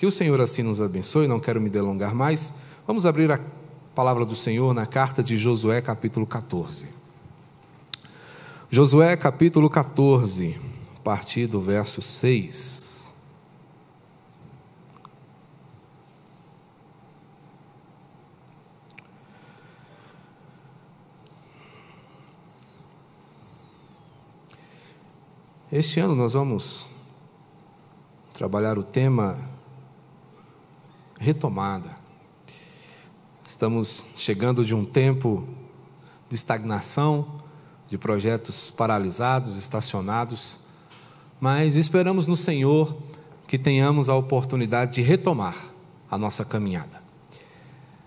Que 0.00 0.06
o 0.06 0.10
Senhor 0.10 0.40
assim 0.40 0.62
nos 0.62 0.80
abençoe, 0.80 1.28
não 1.28 1.38
quero 1.38 1.60
me 1.60 1.68
delongar 1.68 2.14
mais. 2.14 2.54
Vamos 2.86 3.04
abrir 3.04 3.30
a 3.30 3.38
palavra 3.94 4.24
do 4.24 4.34
Senhor 4.34 4.72
na 4.72 4.86
carta 4.86 5.22
de 5.22 5.36
Josué, 5.36 5.78
capítulo 5.82 6.26
14. 6.26 6.88
Josué, 8.70 9.14
capítulo 9.18 9.68
14, 9.68 10.58
a 10.96 11.00
partir 11.00 11.46
do 11.46 11.60
verso 11.60 12.00
6. 12.00 13.12
Este 25.70 26.00
ano 26.00 26.14
nós 26.14 26.32
vamos 26.32 26.86
trabalhar 28.32 28.78
o 28.78 28.82
tema 28.82 29.49
retomada. 31.20 31.90
Estamos 33.46 34.06
chegando 34.16 34.64
de 34.64 34.74
um 34.74 34.86
tempo 34.86 35.46
de 36.30 36.34
estagnação, 36.34 37.42
de 37.90 37.98
projetos 37.98 38.70
paralisados, 38.70 39.58
estacionados, 39.58 40.60
mas 41.38 41.76
esperamos 41.76 42.26
no 42.26 42.36
Senhor 42.36 42.96
que 43.46 43.58
tenhamos 43.58 44.08
a 44.08 44.14
oportunidade 44.14 44.94
de 44.94 45.02
retomar 45.02 45.56
a 46.10 46.16
nossa 46.16 46.42
caminhada. 46.42 47.02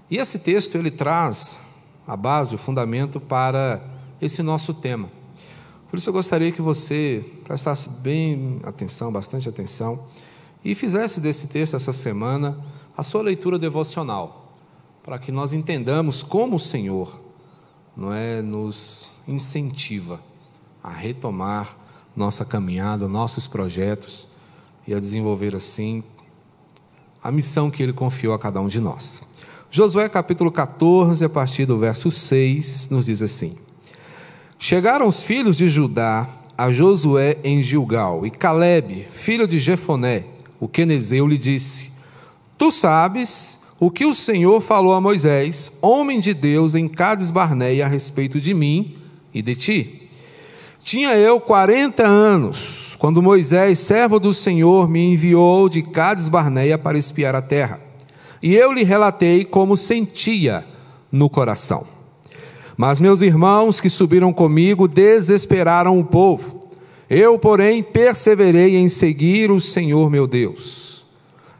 E 0.09 0.17
esse 0.17 0.39
texto 0.39 0.75
ele 0.75 0.89
traz 0.89 1.59
a 2.07 2.17
base, 2.17 2.55
o 2.55 2.57
fundamento 2.57 3.19
para 3.19 3.83
esse 4.19 4.41
nosso 4.41 4.73
tema. 4.73 5.09
Por 5.87 5.99
isso 5.99 6.09
eu 6.09 6.13
gostaria 6.13 6.51
que 6.51 6.61
você 6.63 7.23
prestasse 7.43 7.89
bem 7.89 8.59
atenção, 8.63 9.11
bastante 9.11 9.47
atenção, 9.47 10.03
e 10.65 10.73
fizesse 10.73 11.19
desse 11.19 11.47
texto 11.47 11.75
essa 11.75 11.93
semana 11.93 12.57
a 12.95 13.03
sua 13.03 13.21
leitura 13.21 13.57
devocional, 13.57 14.51
para 15.03 15.17
que 15.19 15.31
nós 15.31 15.53
entendamos 15.53 16.23
como 16.23 16.55
o 16.57 16.59
Senhor 16.59 17.21
não 17.95 18.13
é 18.13 18.41
nos 18.41 19.15
incentiva 19.27 20.19
a 20.83 20.91
retomar 20.91 21.77
nossa 22.15 22.43
caminhada, 22.43 23.07
nossos 23.07 23.47
projetos 23.47 24.27
e 24.87 24.93
a 24.93 24.99
desenvolver 24.99 25.55
assim 25.55 26.03
a 27.23 27.31
missão 27.31 27.71
que 27.71 27.81
ele 27.81 27.93
confiou 27.93 28.33
a 28.33 28.39
cada 28.39 28.59
um 28.59 28.67
de 28.67 28.79
nós. 28.79 29.23
Josué 29.71 30.07
capítulo 30.09 30.51
14, 30.51 31.23
a 31.23 31.29
partir 31.29 31.65
do 31.65 31.77
verso 31.77 32.11
6, 32.11 32.89
nos 32.89 33.05
diz 33.05 33.21
assim: 33.21 33.57
Chegaram 34.59 35.07
os 35.07 35.23
filhos 35.23 35.57
de 35.57 35.67
Judá 35.67 36.29
a 36.57 36.69
Josué 36.71 37.39
em 37.43 37.61
Gilgal, 37.63 38.25
e 38.25 38.29
Caleb, 38.29 39.07
filho 39.11 39.47
de 39.47 39.59
Jefoné, 39.59 40.25
o 40.59 40.67
quenezeu, 40.67 41.27
lhe 41.27 41.37
disse: 41.37 41.92
Tu 42.57 42.71
sabes 42.71 43.59
o 43.79 43.91
que 43.91 44.05
o 44.05 44.13
Senhor 44.13 44.61
falou 44.61 44.93
a 44.93 45.01
Moisés, 45.01 45.77
homem 45.81 46.19
de 46.19 46.33
Deus, 46.33 46.75
em 46.75 46.87
Cades 46.87 47.31
Barneia, 47.31 47.85
a 47.85 47.89
respeito 47.89 48.39
de 48.39 48.53
mim 48.53 48.93
e 49.33 49.41
de 49.41 49.55
ti. 49.55 50.09
Tinha 50.83 51.15
eu 51.15 51.39
quarenta 51.39 52.05
anos, 52.05 52.95
quando 52.99 53.21
Moisés, 53.21 53.79
servo 53.79 54.19
do 54.19 54.33
Senhor, 54.33 54.89
me 54.89 55.13
enviou 55.13 55.67
de 55.67 55.81
Cades 55.81 56.29
Barneia 56.29 56.77
para 56.77 56.97
espiar 56.97 57.35
a 57.35 57.41
terra. 57.41 57.79
E 58.41 58.53
eu 58.55 58.71
lhe 58.71 58.83
relatei 58.83 59.45
como 59.45 59.77
sentia 59.77 60.65
no 61.11 61.29
coração. 61.29 61.85
Mas 62.75 62.99
meus 62.99 63.21
irmãos 63.21 63.79
que 63.79 63.89
subiram 63.89 64.33
comigo 64.33 64.87
desesperaram 64.87 65.99
o 65.99 66.03
povo. 66.03 66.59
Eu, 67.09 67.37
porém, 67.37 67.83
perseverei 67.83 68.75
em 68.75 68.89
seguir 68.89 69.51
o 69.51 69.61
Senhor 69.61 70.09
meu 70.09 70.25
Deus. 70.25 70.82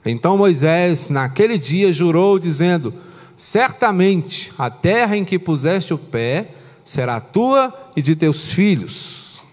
Então 0.05 0.37
Moisés, 0.37 1.07
naquele 1.09 1.57
dia, 1.57 1.91
jurou, 1.91 2.37
dizendo: 2.37 2.93
Certamente 3.37 4.51
a 4.57 4.69
terra 4.69 5.15
em 5.15 5.23
que 5.23 5.39
puseste 5.39 5.93
o 5.93 5.97
pé 5.97 6.49
será 6.83 7.19
tua 7.19 7.73
e 7.95 8.01
de 8.01 8.15
teus 8.15 8.51
filhos, 8.51 9.43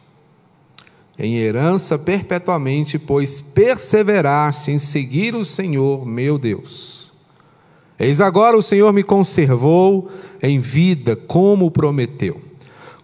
em 1.19 1.37
herança 1.37 1.99
perpetuamente, 1.99 2.99
pois 2.99 3.41
perseveraste 3.41 4.71
em 4.71 4.78
seguir 4.78 5.34
o 5.34 5.44
Senhor 5.44 6.05
meu 6.05 6.39
Deus. 6.39 7.12
Eis 7.99 8.21
agora 8.21 8.56
o 8.56 8.62
Senhor 8.62 8.93
me 8.93 9.03
conservou 9.03 10.10
em 10.43 10.59
vida, 10.59 11.15
como 11.15 11.71
prometeu. 11.71 12.41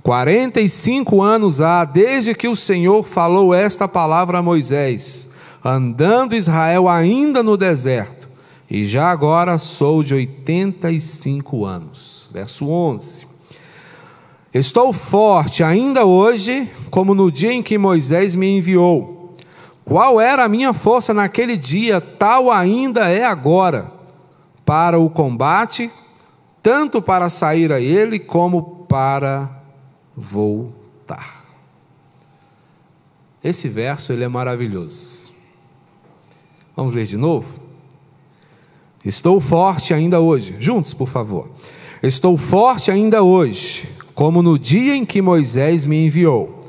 Quarenta 0.03 0.61
e 0.61 0.69
cinco 0.69 1.21
anos 1.21 1.61
há 1.61 1.85
desde 1.85 2.35
que 2.35 2.49
o 2.49 2.57
Senhor 2.57 3.03
falou 3.03 3.53
esta 3.53 3.87
palavra 3.87 4.39
a 4.39 4.43
Moisés 4.43 5.31
andando 5.67 6.35
Israel 6.35 6.89
ainda 6.89 7.43
no 7.43 7.57
deserto, 7.57 8.29
e 8.71 8.87
já 8.87 9.11
agora 9.11 9.59
sou 9.59 10.03
de 10.03 10.15
85 10.15 11.65
anos. 11.65 12.29
Verso 12.33 12.69
11. 12.69 13.27
Estou 14.53 14.93
forte 14.93 15.63
ainda 15.63 16.05
hoje, 16.05 16.71
como 16.91 17.15
no 17.15 17.31
dia 17.31 17.53
em 17.53 17.63
que 17.63 17.77
Moisés 17.77 18.35
me 18.35 18.59
enviou. 18.59 19.35
Qual 19.85 20.21
era 20.21 20.45
a 20.45 20.49
minha 20.49 20.73
força 20.73 21.13
naquele 21.13 21.57
dia, 21.57 22.01
tal 22.01 22.51
ainda 22.51 23.09
é 23.09 23.25
agora, 23.25 23.93
para 24.65 24.99
o 24.99 25.09
combate, 25.09 25.91
tanto 26.63 27.01
para 27.01 27.29
sair 27.29 27.71
a 27.71 27.81
ele 27.81 28.19
como 28.19 28.87
para 28.89 29.49
voltar. 30.17 31.45
Esse 33.45 33.69
verso 33.69 34.13
ele 34.13 34.25
é 34.25 34.29
maravilhoso. 34.29 35.26
Vamos 36.77 36.93
ler 36.93 37.07
de 37.07 37.17
novo? 37.17 37.59
Estou 39.03 39.41
forte 39.41 39.95
ainda 39.95 40.21
hoje. 40.21 40.57
Juntos, 40.61 40.93
por 40.93 41.09
favor. 41.09 41.49
Estou 42.03 42.37
forte 42.37 42.91
ainda 42.91 43.23
hoje, 43.23 43.89
como 44.15 44.43
no 44.43 44.59
dia 44.59 44.95
em 44.95 45.05
que 45.05 45.23
Moisés 45.23 45.87
me 45.87 46.05
enviou. 46.05 46.61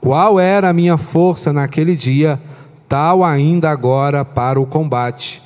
Qual 0.00 0.40
era 0.40 0.70
a 0.70 0.72
minha 0.72 0.98
força 0.98 1.52
naquele 1.52 1.94
dia, 1.94 2.42
tal 2.88 3.22
ainda 3.22 3.70
agora 3.70 4.24
para 4.24 4.60
o 4.60 4.66
combate, 4.66 5.40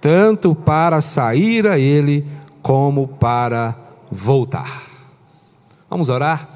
tanto 0.00 0.54
para 0.54 1.00
sair 1.00 1.66
a 1.66 1.78
ele 1.78 2.26
como 2.62 3.06
para 3.06 3.76
voltar. 4.10 4.82
Vamos 5.88 6.08
orar? 6.08 6.48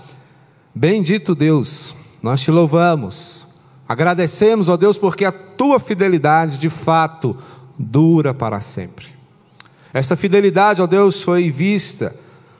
Bendito 0.75 1.35
Deus, 1.35 1.95
nós 2.23 2.41
te 2.41 2.51
louvamos 2.51 3.54
Agradecemos, 3.89 4.69
ó 4.69 4.77
Deus, 4.77 4.97
porque 4.97 5.25
a 5.25 5.33
tua 5.33 5.79
fidelidade 5.79 6.59
de 6.59 6.71
fato 6.71 7.37
dura 7.79 8.33
para 8.33 8.61
sempre. 8.61 9.07
Essa 9.93 10.17
fidelidade, 10.17 10.83
ó 10.83 10.87
Deus, 10.87 11.23
foi 11.23 11.51
vista, 11.51 12.17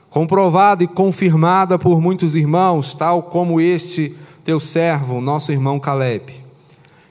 comprovada 0.09 0.83
e 0.83 0.87
confirmada 0.87 1.77
por 1.77 1.99
muitos 1.99 2.35
irmãos, 2.35 2.93
tal 2.93 3.23
como 3.23 3.59
este 3.59 4.15
teu 4.43 4.59
servo, 4.59 5.19
nosso 5.19 5.51
irmão 5.51 5.79
Caleb, 5.79 6.45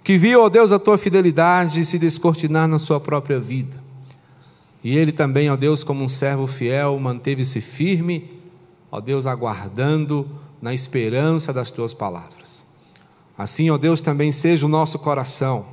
que 0.03 0.17
viu, 0.17 0.43
ó 0.43 0.49
Deus, 0.49 0.71
a 0.71 0.79
tua 0.79 0.97
fidelidade 0.97 1.85
se 1.85 1.99
descortinar 1.99 2.69
na 2.69 2.79
sua 2.79 3.01
própria 3.01 3.41
vida. 3.41 3.83
E 4.83 4.97
ele 4.97 5.13
também, 5.13 5.51
ó 5.51 5.57
Deus, 5.57 5.83
como 5.83 6.05
um 6.05 6.09
servo 6.09 6.47
fiel, 6.47 6.99
manteve-se 6.99 7.61
firme, 7.61 8.31
ó 8.93 9.01
Deus, 9.01 9.27
aguardando 9.27 10.29
na 10.63 10.73
esperança 10.73 11.53
das 11.53 11.71
tuas 11.71 11.93
palavras. 11.93 12.65
Assim, 13.37 13.71
ó 13.71 13.77
Deus, 13.77 14.01
também 14.01 14.31
seja 14.31 14.65
o 14.65 14.69
nosso 14.69 14.99
coração, 14.99 15.67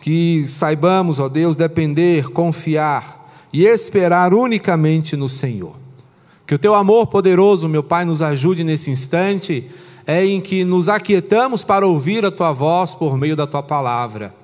que 0.00 0.44
saibamos, 0.48 1.20
ó 1.20 1.28
Deus, 1.28 1.56
depender, 1.56 2.30
confiar 2.30 3.30
e 3.52 3.64
esperar 3.64 4.34
unicamente 4.34 5.16
no 5.16 5.28
Senhor. 5.28 5.76
Que 6.46 6.54
o 6.54 6.58
teu 6.58 6.74
amor 6.74 7.06
poderoso, 7.06 7.68
meu 7.68 7.82
Pai, 7.82 8.04
nos 8.04 8.20
ajude 8.20 8.64
nesse 8.64 8.90
instante, 8.90 9.70
é 10.06 10.24
em 10.24 10.40
que 10.40 10.64
nos 10.64 10.88
aquietamos 10.88 11.62
para 11.62 11.86
ouvir 11.86 12.24
a 12.24 12.30
tua 12.30 12.52
voz 12.52 12.94
por 12.94 13.16
meio 13.16 13.36
da 13.36 13.46
tua 13.46 13.62
palavra. 13.62 14.34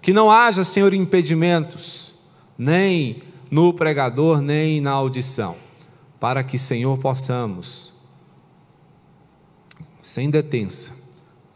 Que 0.00 0.12
não 0.12 0.30
haja, 0.30 0.64
Senhor, 0.64 0.94
impedimentos, 0.94 2.14
nem 2.56 3.22
no 3.50 3.74
pregador, 3.74 4.40
nem 4.40 4.80
na 4.80 4.92
audição, 4.92 5.56
para 6.18 6.42
que, 6.42 6.58
Senhor, 6.58 6.96
possamos, 6.98 7.92
sem 10.00 10.30
detença, 10.30 10.99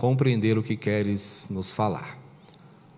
compreender 0.05 0.59
o 0.59 0.63
que 0.63 0.77
queres 0.77 1.47
nos 1.49 1.73
falar. 1.73 2.19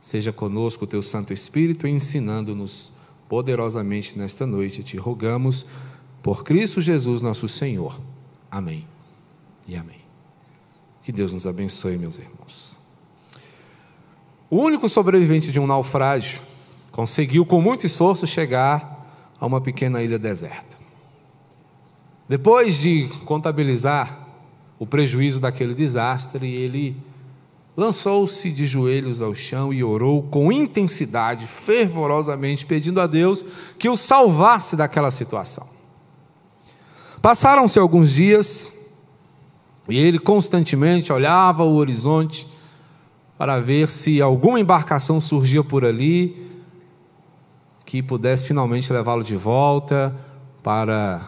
Seja 0.01 0.33
conosco 0.33 0.83
o 0.83 0.89
teu 0.89 1.01
Santo 1.01 1.33
Espírito 1.33 1.87
ensinando-nos 1.87 2.93
poderosamente 3.29 4.19
nesta 4.19 4.45
noite, 4.45 4.83
te 4.83 4.97
rogamos 4.97 5.67
por 6.21 6.43
Cristo 6.43 6.81
Jesus, 6.81 7.21
nosso 7.21 7.47
Senhor. 7.47 8.01
Amém 8.51 8.85
e 9.69 9.77
amém. 9.77 10.01
Que 11.05 11.13
Deus 11.13 11.33
nos 11.33 11.47
abençoe, 11.47 11.97
meus 11.97 12.19
irmãos. 12.19 12.77
O 14.51 14.57
único 14.57 14.89
sobrevivente 14.89 15.53
de 15.53 15.61
um 15.61 15.67
naufrágio 15.67 16.41
conseguiu, 16.91 17.47
com 17.47 17.63
muito 17.63 17.87
esforço, 17.87 18.27
chegar 18.27 19.31
a 19.39 19.47
uma 19.47 19.61
pequena 19.61 20.03
ilha 20.03 20.19
deserta. 20.19 20.77
Depois 22.29 22.81
de 22.81 23.07
contabilizar 23.25 24.26
o 24.79 24.87
prejuízo 24.87 25.41
daquele 25.41 25.75
desastre, 25.75 26.47
ele 26.47 26.97
lançou-se 27.77 28.51
de 28.51 28.65
joelhos 28.67 29.21
ao 29.21 29.35
chão 29.35 29.73
e 29.73 29.85
orou 29.85 30.23
com 30.23 30.51
intensidade, 30.51 31.47
fervorosamente, 31.47 32.65
pedindo 32.65 33.01
a 33.01 33.07
Deus 33.07 33.45
que 33.79 33.89
o 33.89 33.97
salvasse 33.97 34.77
daquela 34.77 35.11
situação. 35.11 35.67
Passaram-se 37.21 37.79
alguns 37.79 38.13
dias 38.13 38.73
e 39.89 39.99
ele 39.99 40.19
constantemente 40.19 41.13
olhava 41.13 41.65
o 41.65 41.75
horizonte 41.75 42.47
para 43.37 43.61
ver 43.61 43.91
se 43.91 44.23
alguma 44.23 44.59
embarcação 44.59 45.21
surgia 45.21 45.63
por 45.63 45.85
ali 45.85 46.55
que 47.85 48.03
pudesse 48.03 48.47
finalmente 48.47 48.93
levá-lo 48.93 49.23
de 49.23 49.37
volta 49.37 50.15
para 50.63 51.25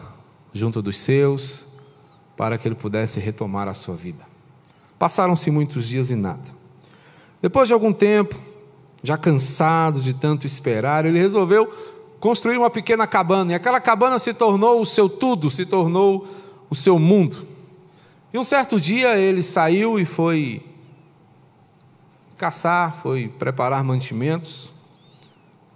junto 0.51 0.81
dos 0.81 0.97
seus, 0.97 1.68
para 2.39 2.57
que 2.57 2.65
ele 2.65 2.75
pudesse 2.75 3.19
retomar 3.19 3.67
a 3.67 3.73
sua 3.73 3.97
vida. 3.97 4.25
Passaram-se 4.97 5.51
muitos 5.51 5.85
dias 5.85 6.09
e 6.09 6.15
nada. 6.15 6.55
Depois 7.41 7.67
de 7.67 7.73
algum 7.73 7.91
tempo, 7.91 8.33
já 9.03 9.17
cansado 9.17 9.99
de 9.99 10.13
tanto 10.13 10.47
esperar, 10.47 11.05
ele 11.05 11.19
resolveu 11.19 11.67
construir 12.17 12.55
uma 12.55 12.69
pequena 12.69 13.05
cabana, 13.05 13.51
e 13.51 13.55
aquela 13.55 13.81
cabana 13.81 14.17
se 14.17 14.33
tornou 14.33 14.79
o 14.79 14.85
seu 14.85 15.09
tudo, 15.09 15.51
se 15.51 15.65
tornou 15.65 16.25
o 16.69 16.75
seu 16.75 16.97
mundo. 16.97 17.45
E 18.33 18.37
um 18.37 18.43
certo 18.45 18.79
dia 18.79 19.17
ele 19.17 19.43
saiu 19.43 19.99
e 19.99 20.05
foi 20.05 20.65
caçar, 22.37 22.95
foi 22.95 23.27
preparar 23.27 23.83
mantimentos, 23.83 24.71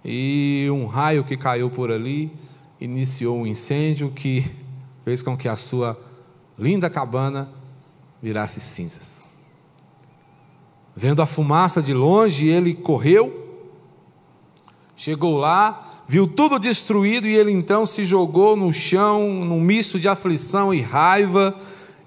e 0.02 0.66
um 0.72 0.86
raio 0.86 1.24
que 1.24 1.36
caiu 1.36 1.68
por 1.68 1.92
ali 1.92 2.32
iniciou 2.80 3.36
um 3.36 3.46
incêndio 3.46 4.10
que 4.10 4.50
fez 5.04 5.20
com 5.20 5.36
que 5.36 5.46
a 5.46 5.56
sua 5.56 6.13
linda 6.58 6.88
cabana 6.88 7.48
virasse 8.22 8.60
cinzas. 8.60 9.26
Vendo 10.96 11.20
a 11.20 11.26
fumaça 11.26 11.82
de 11.82 11.92
longe, 11.92 12.46
ele 12.46 12.72
correu, 12.72 13.66
chegou 14.96 15.36
lá, 15.36 16.02
viu 16.06 16.26
tudo 16.26 16.58
destruído 16.58 17.26
e 17.26 17.34
ele 17.34 17.50
então 17.50 17.84
se 17.84 18.04
jogou 18.04 18.56
no 18.56 18.72
chão, 18.72 19.28
num 19.44 19.60
misto 19.60 19.98
de 19.98 20.08
aflição 20.08 20.72
e 20.72 20.80
raiva, 20.80 21.58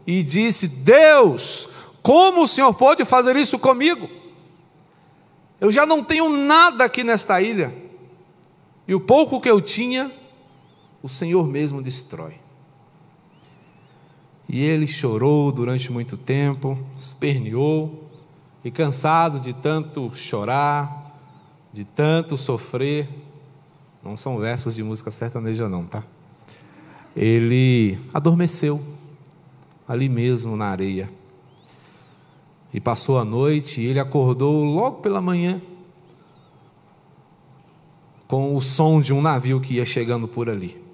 e 0.06 0.24
disse: 0.24 0.68
Deus, 0.68 1.68
como 2.02 2.44
o 2.44 2.48
Senhor 2.48 2.74
pode 2.74 3.04
fazer 3.04 3.36
isso 3.36 3.60
comigo? 3.60 4.10
Eu 5.60 5.72
já 5.72 5.86
não 5.86 6.04
tenho 6.04 6.30
nada 6.30 6.86
aqui 6.86 7.04
nesta 7.04 7.42
ilha, 7.42 7.76
e 8.88 8.96
o 8.96 9.00
pouco 9.00 9.42
que 9.42 9.50
eu 9.50 9.60
tinha, 9.60 10.12
o 11.04 11.10
Senhor 11.10 11.46
mesmo 11.46 11.82
destrói. 11.82 12.47
E 14.50 14.62
ele 14.64 14.88
chorou 14.88 15.52
durante 15.52 15.92
muito 15.92 16.16
tempo, 16.18 16.78
esperneou, 16.96 18.10
e 18.64 18.72
cansado 18.72 19.40
de 19.40 19.54
tanto 19.54 20.12
chorar, 20.16 21.18
de 21.72 21.84
tanto 21.84 22.38
sofrer, 22.38 23.08
não 24.04 24.16
são 24.16 24.38
versos 24.38 24.76
de 24.76 24.84
música 24.84 25.12
sertaneja, 25.12 25.68
não, 25.68 25.86
tá? 25.86 26.04
Ele 27.16 27.98
adormeceu 28.14 28.82
ali 29.88 30.08
mesmo 30.10 30.56
na 30.56 30.68
areia. 30.68 31.10
E 32.74 32.80
passou 32.80 33.18
a 33.18 33.26
noite 33.26 33.82
e 33.82 33.86
ele 33.86 34.00
acordou 34.00 34.64
logo 34.64 34.98
pela 34.98 35.22
manhã 35.22 35.62
com 38.28 38.56
o 38.56 38.62
som 38.62 39.02
de 39.02 39.14
um 39.14 39.22
navio 39.22 39.62
que 39.62 39.76
ia 39.76 39.86
chegando 39.86 40.28
por 40.28 40.50
ali. 40.50 40.87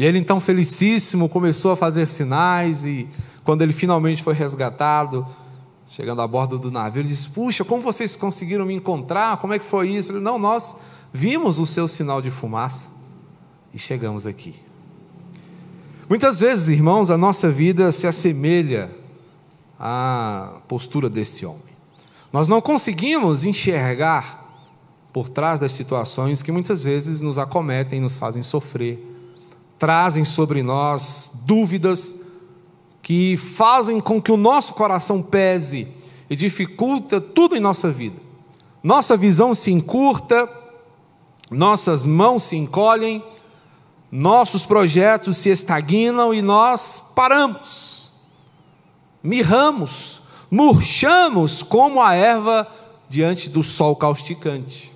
E 0.00 0.04
ele 0.06 0.18
então 0.18 0.40
felicíssimo 0.40 1.28
começou 1.28 1.72
a 1.72 1.76
fazer 1.76 2.06
sinais 2.06 2.86
e 2.86 3.06
quando 3.44 3.60
ele 3.60 3.74
finalmente 3.74 4.22
foi 4.22 4.32
resgatado, 4.32 5.26
chegando 5.90 6.22
a 6.22 6.26
bordo 6.26 6.58
do 6.58 6.70
navio, 6.70 7.02
ele 7.02 7.08
disse: 7.08 7.28
"Puxa, 7.28 7.66
como 7.66 7.82
vocês 7.82 8.16
conseguiram 8.16 8.64
me 8.64 8.72
encontrar? 8.72 9.36
Como 9.36 9.52
é 9.52 9.58
que 9.58 9.66
foi 9.66 9.90
isso?" 9.90 10.10
Ele: 10.10 10.20
"Não, 10.20 10.38
nós 10.38 10.76
vimos 11.12 11.58
o 11.58 11.66
seu 11.66 11.86
sinal 11.86 12.22
de 12.22 12.30
fumaça 12.30 12.88
e 13.74 13.78
chegamos 13.78 14.26
aqui." 14.26 14.54
Muitas 16.08 16.40
vezes, 16.40 16.70
irmãos, 16.70 17.10
a 17.10 17.18
nossa 17.18 17.50
vida 17.50 17.92
se 17.92 18.06
assemelha 18.06 18.90
à 19.78 20.62
postura 20.66 21.10
desse 21.10 21.44
homem. 21.44 21.76
Nós 22.32 22.48
não 22.48 22.62
conseguimos 22.62 23.44
enxergar 23.44 24.64
por 25.12 25.28
trás 25.28 25.60
das 25.60 25.72
situações 25.72 26.42
que 26.42 26.50
muitas 26.50 26.84
vezes 26.84 27.20
nos 27.20 27.36
acometem, 27.36 28.00
nos 28.00 28.16
fazem 28.16 28.42
sofrer 28.42 29.09
trazem 29.80 30.26
sobre 30.26 30.62
nós 30.62 31.40
dúvidas 31.46 32.20
que 33.00 33.36
fazem 33.38 33.98
com 33.98 34.20
que 34.20 34.30
o 34.30 34.36
nosso 34.36 34.74
coração 34.74 35.22
pese 35.22 35.88
e 36.28 36.36
dificulta 36.36 37.18
tudo 37.18 37.56
em 37.56 37.60
nossa 37.60 37.90
vida. 37.90 38.20
Nossa 38.82 39.16
visão 39.16 39.54
se 39.54 39.72
encurta, 39.72 40.48
nossas 41.50 42.04
mãos 42.04 42.44
se 42.44 42.56
encolhem, 42.56 43.24
nossos 44.12 44.66
projetos 44.66 45.38
se 45.38 45.48
estagnam 45.48 46.34
e 46.34 46.42
nós 46.42 47.12
paramos, 47.14 48.10
mirramos, 49.22 50.20
murchamos 50.50 51.62
como 51.62 52.02
a 52.02 52.14
erva 52.14 52.68
diante 53.08 53.48
do 53.48 53.62
sol 53.62 53.96
causticante. 53.96 54.92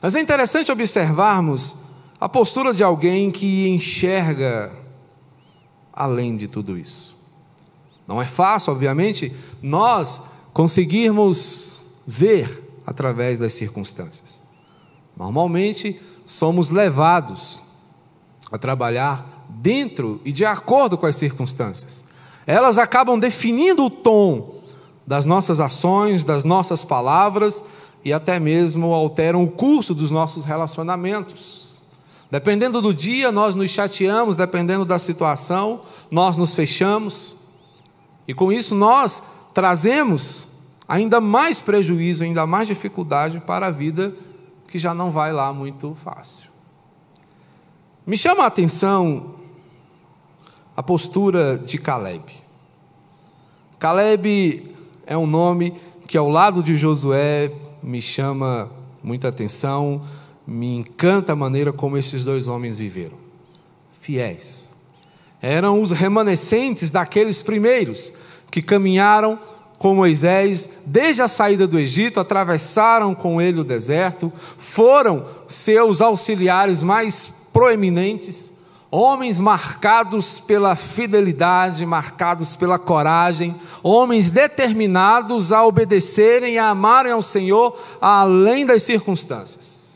Mas 0.00 0.16
é 0.16 0.20
interessante 0.20 0.72
observarmos 0.72 1.76
a 2.22 2.28
postura 2.28 2.72
de 2.72 2.84
alguém 2.84 3.32
que 3.32 3.68
enxerga 3.68 4.70
além 5.92 6.36
de 6.36 6.46
tudo 6.46 6.78
isso. 6.78 7.16
Não 8.06 8.22
é 8.22 8.24
fácil, 8.24 8.72
obviamente, 8.72 9.34
nós 9.60 10.22
conseguirmos 10.52 11.82
ver 12.06 12.80
através 12.86 13.40
das 13.40 13.54
circunstâncias. 13.54 14.40
Normalmente, 15.16 16.00
somos 16.24 16.70
levados 16.70 17.60
a 18.52 18.56
trabalhar 18.56 19.44
dentro 19.48 20.20
e 20.24 20.30
de 20.30 20.44
acordo 20.44 20.96
com 20.96 21.06
as 21.06 21.16
circunstâncias. 21.16 22.04
Elas 22.46 22.78
acabam 22.78 23.18
definindo 23.18 23.86
o 23.86 23.90
tom 23.90 24.60
das 25.04 25.26
nossas 25.26 25.58
ações, 25.58 26.22
das 26.22 26.44
nossas 26.44 26.84
palavras 26.84 27.64
e 28.04 28.12
até 28.12 28.38
mesmo 28.38 28.94
alteram 28.94 29.42
o 29.42 29.50
curso 29.50 29.92
dos 29.92 30.12
nossos 30.12 30.44
relacionamentos. 30.44 31.61
Dependendo 32.32 32.80
do 32.80 32.94
dia, 32.94 33.30
nós 33.30 33.54
nos 33.54 33.70
chateamos, 33.70 34.36
dependendo 34.36 34.86
da 34.86 34.98
situação, 34.98 35.82
nós 36.10 36.34
nos 36.34 36.54
fechamos. 36.54 37.36
E 38.26 38.32
com 38.32 38.50
isso 38.50 38.74
nós 38.74 39.22
trazemos 39.52 40.48
ainda 40.88 41.20
mais 41.20 41.60
prejuízo, 41.60 42.24
ainda 42.24 42.46
mais 42.46 42.66
dificuldade 42.68 43.38
para 43.38 43.66
a 43.66 43.70
vida 43.70 44.14
que 44.66 44.78
já 44.78 44.94
não 44.94 45.10
vai 45.10 45.30
lá 45.30 45.52
muito 45.52 45.94
fácil. 45.94 46.48
Me 48.06 48.16
chama 48.16 48.44
a 48.44 48.46
atenção 48.46 49.34
a 50.74 50.82
postura 50.82 51.58
de 51.58 51.76
Caleb. 51.76 52.32
Caleb 53.78 54.74
é 55.04 55.18
um 55.18 55.26
nome 55.26 55.74
que 56.08 56.16
ao 56.16 56.30
lado 56.30 56.62
de 56.62 56.76
Josué 56.76 57.52
me 57.82 58.00
chama 58.00 58.70
muita 59.02 59.28
atenção 59.28 60.00
me 60.46 60.76
encanta 60.76 61.32
a 61.32 61.36
maneira 61.36 61.72
como 61.72 61.96
esses 61.96 62.24
dois 62.24 62.48
homens 62.48 62.78
viveram. 62.78 63.16
Fiéis. 64.00 64.74
Eram 65.40 65.80
os 65.80 65.90
remanescentes 65.90 66.90
daqueles 66.90 67.42
primeiros 67.42 68.12
que 68.50 68.62
caminharam 68.62 69.38
com 69.78 69.96
Moisés 69.96 70.78
desde 70.86 71.22
a 71.22 71.28
saída 71.28 71.66
do 71.66 71.76
Egito, 71.76 72.20
atravessaram 72.20 73.16
com 73.16 73.42
ele 73.42 73.60
o 73.60 73.64
deserto, 73.64 74.32
foram 74.56 75.24
seus 75.48 76.00
auxiliares 76.00 76.84
mais 76.84 77.48
proeminentes, 77.52 78.52
homens 78.88 79.40
marcados 79.40 80.38
pela 80.38 80.76
fidelidade, 80.76 81.84
marcados 81.84 82.54
pela 82.54 82.78
coragem, 82.78 83.56
homens 83.82 84.30
determinados 84.30 85.50
a 85.50 85.64
obedecerem 85.66 86.54
e 86.54 86.58
a 86.58 86.68
amarem 86.68 87.10
ao 87.10 87.22
Senhor 87.22 87.76
além 88.00 88.64
das 88.64 88.84
circunstâncias. 88.84 89.91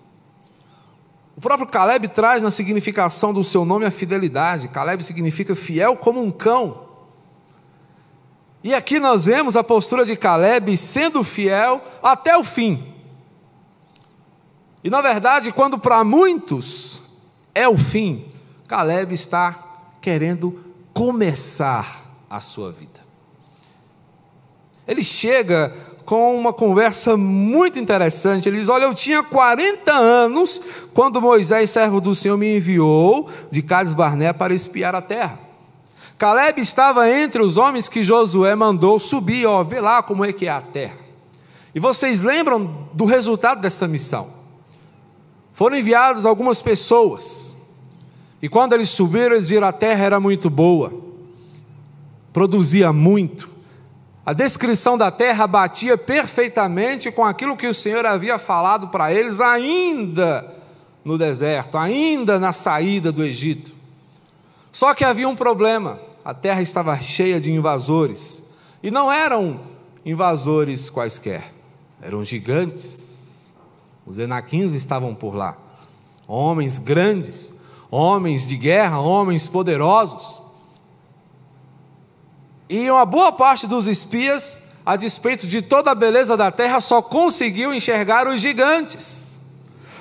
O 1.37 1.41
próprio 1.41 1.69
Caleb 1.69 2.09
traz 2.09 2.41
na 2.41 2.51
significação 2.51 3.33
do 3.35 3.45
seu 3.45 3.65
nome 3.67 3.85
a 3.85 3.91
fidelidade. 3.91 4.69
Caleb 4.69 5.05
significa 5.05 5.55
fiel 5.55 5.95
como 5.95 6.23
um 6.23 6.31
cão. 6.31 6.87
E 8.65 8.75
aqui 8.75 8.99
nós 8.99 9.27
vemos 9.27 9.55
a 9.55 9.63
postura 9.63 10.05
de 10.07 10.17
Caleb 10.17 10.75
sendo 10.79 11.23
fiel 11.23 11.85
até 12.03 12.37
o 12.39 12.43
fim. 12.43 12.95
E 14.83 14.89
na 14.89 15.03
verdade, 15.03 15.53
quando 15.53 15.79
para 15.79 16.03
muitos 16.03 17.03
é 17.55 17.69
o 17.69 17.77
fim, 17.77 18.33
Caleb 18.67 19.13
está 19.13 19.83
querendo 20.01 20.59
começar 20.95 22.25
a 22.31 22.41
sua 22.41 22.73
vida. 22.73 22.96
Ele 24.87 25.03
chega 25.03 25.73
com 26.05 26.37
uma 26.37 26.53
conversa 26.53 27.17
muito 27.17 27.79
interessante. 27.79 28.49
Ele 28.49 28.59
diz: 28.59 28.69
Olha, 28.69 28.85
eu 28.85 28.95
tinha 28.95 29.23
40 29.23 29.93
anos 29.93 30.63
quando 30.95 31.21
Moisés, 31.21 31.71
servo 31.71 32.01
do 32.01 32.15
Senhor, 32.15 32.39
me 32.39 32.57
enviou 32.57 33.29
de 33.51 33.61
Cades 33.61 33.93
Barné 33.93 34.33
para 34.33 34.55
espiar 34.55 34.95
a 34.95 35.03
terra. 35.03 35.47
Caleb 36.17 36.61
estava 36.61 37.11
entre 37.11 37.43
os 37.43 37.59
homens 37.59 37.89
que 37.89 38.03
Josué 38.03 38.55
mandou 38.55 38.99
subir, 38.99 39.45
ó, 39.45 39.63
ver 39.63 39.83
lá 39.83 40.03
como 40.03 40.25
é 40.25 40.33
que 40.33 40.47
é 40.47 40.51
a 40.51 40.63
terra. 40.63 40.97
E 41.75 41.81
vocês 41.81 42.21
lembram 42.21 42.89
do 42.95 43.05
resultado 43.05 43.61
dessa 43.61 43.87
missão? 43.87 44.29
Foram 45.53 45.77
enviadas 45.77 46.25
algumas 46.25 46.63
pessoas. 46.63 47.55
E 48.41 48.49
quando 48.49 48.73
eles 48.73 48.89
subiram, 48.89 49.35
eles 49.35 49.51
viram 49.51 49.67
a 49.67 49.73
terra 49.73 50.05
era 50.05 50.21
muito 50.21 50.49
boa. 50.49 50.93
Produzia 52.33 52.93
muito. 52.93 53.51
A 54.27 54.33
descrição 54.33 54.99
da 54.99 55.09
terra 55.09 55.47
batia 55.47 55.97
perfeitamente 55.97 57.13
com 57.13 57.25
aquilo 57.25 57.57
que 57.57 57.69
o 57.69 57.73
Senhor 57.73 58.05
havia 58.05 58.41
falado 58.41 58.89
para 58.89 59.13
eles 59.13 59.41
ainda 59.41 60.53
no 61.05 61.17
deserto, 61.17 61.79
ainda 61.79 62.37
na 62.41 62.53
saída 62.53 63.13
do 63.13 63.23
Egito. 63.23 63.71
Só 64.73 64.93
que 64.95 65.05
havia 65.05 65.29
um 65.29 65.37
problema: 65.37 66.01
a 66.25 66.35
terra 66.35 66.61
estava 66.61 66.99
cheia 66.99 67.41
de 67.41 67.53
invasores. 67.53 68.45
E 68.83 68.91
não 68.91 69.13
eram 69.13 69.61
invasores 70.05 70.91
quaisquer, 70.91 71.55
eram 72.03 72.25
gigantes. 72.25 73.53
Os 74.05 74.19
enaquins 74.19 74.75
estavam 74.75 75.15
por 75.15 75.37
lá, 75.37 75.57
homens 76.27 76.79
grandes, 76.79 77.55
homens 77.89 78.45
de 78.45 78.57
guerra, 78.57 78.99
homens 78.99 79.47
poderosos. 79.47 80.43
E 82.69 82.91
uma 82.91 83.05
boa 83.05 83.33
parte 83.33 83.67
dos 83.67 83.87
espias, 83.87 84.65
a 84.85 84.97
despeito 84.97 85.47
de 85.47 85.63
toda 85.63 85.91
a 85.91 85.95
beleza 85.95 86.37
da 86.37 86.51
terra, 86.51 86.81
só 86.81 87.01
conseguiu 87.01 87.73
enxergar 87.73 88.27
os 88.27 88.41
gigantes 88.41 89.27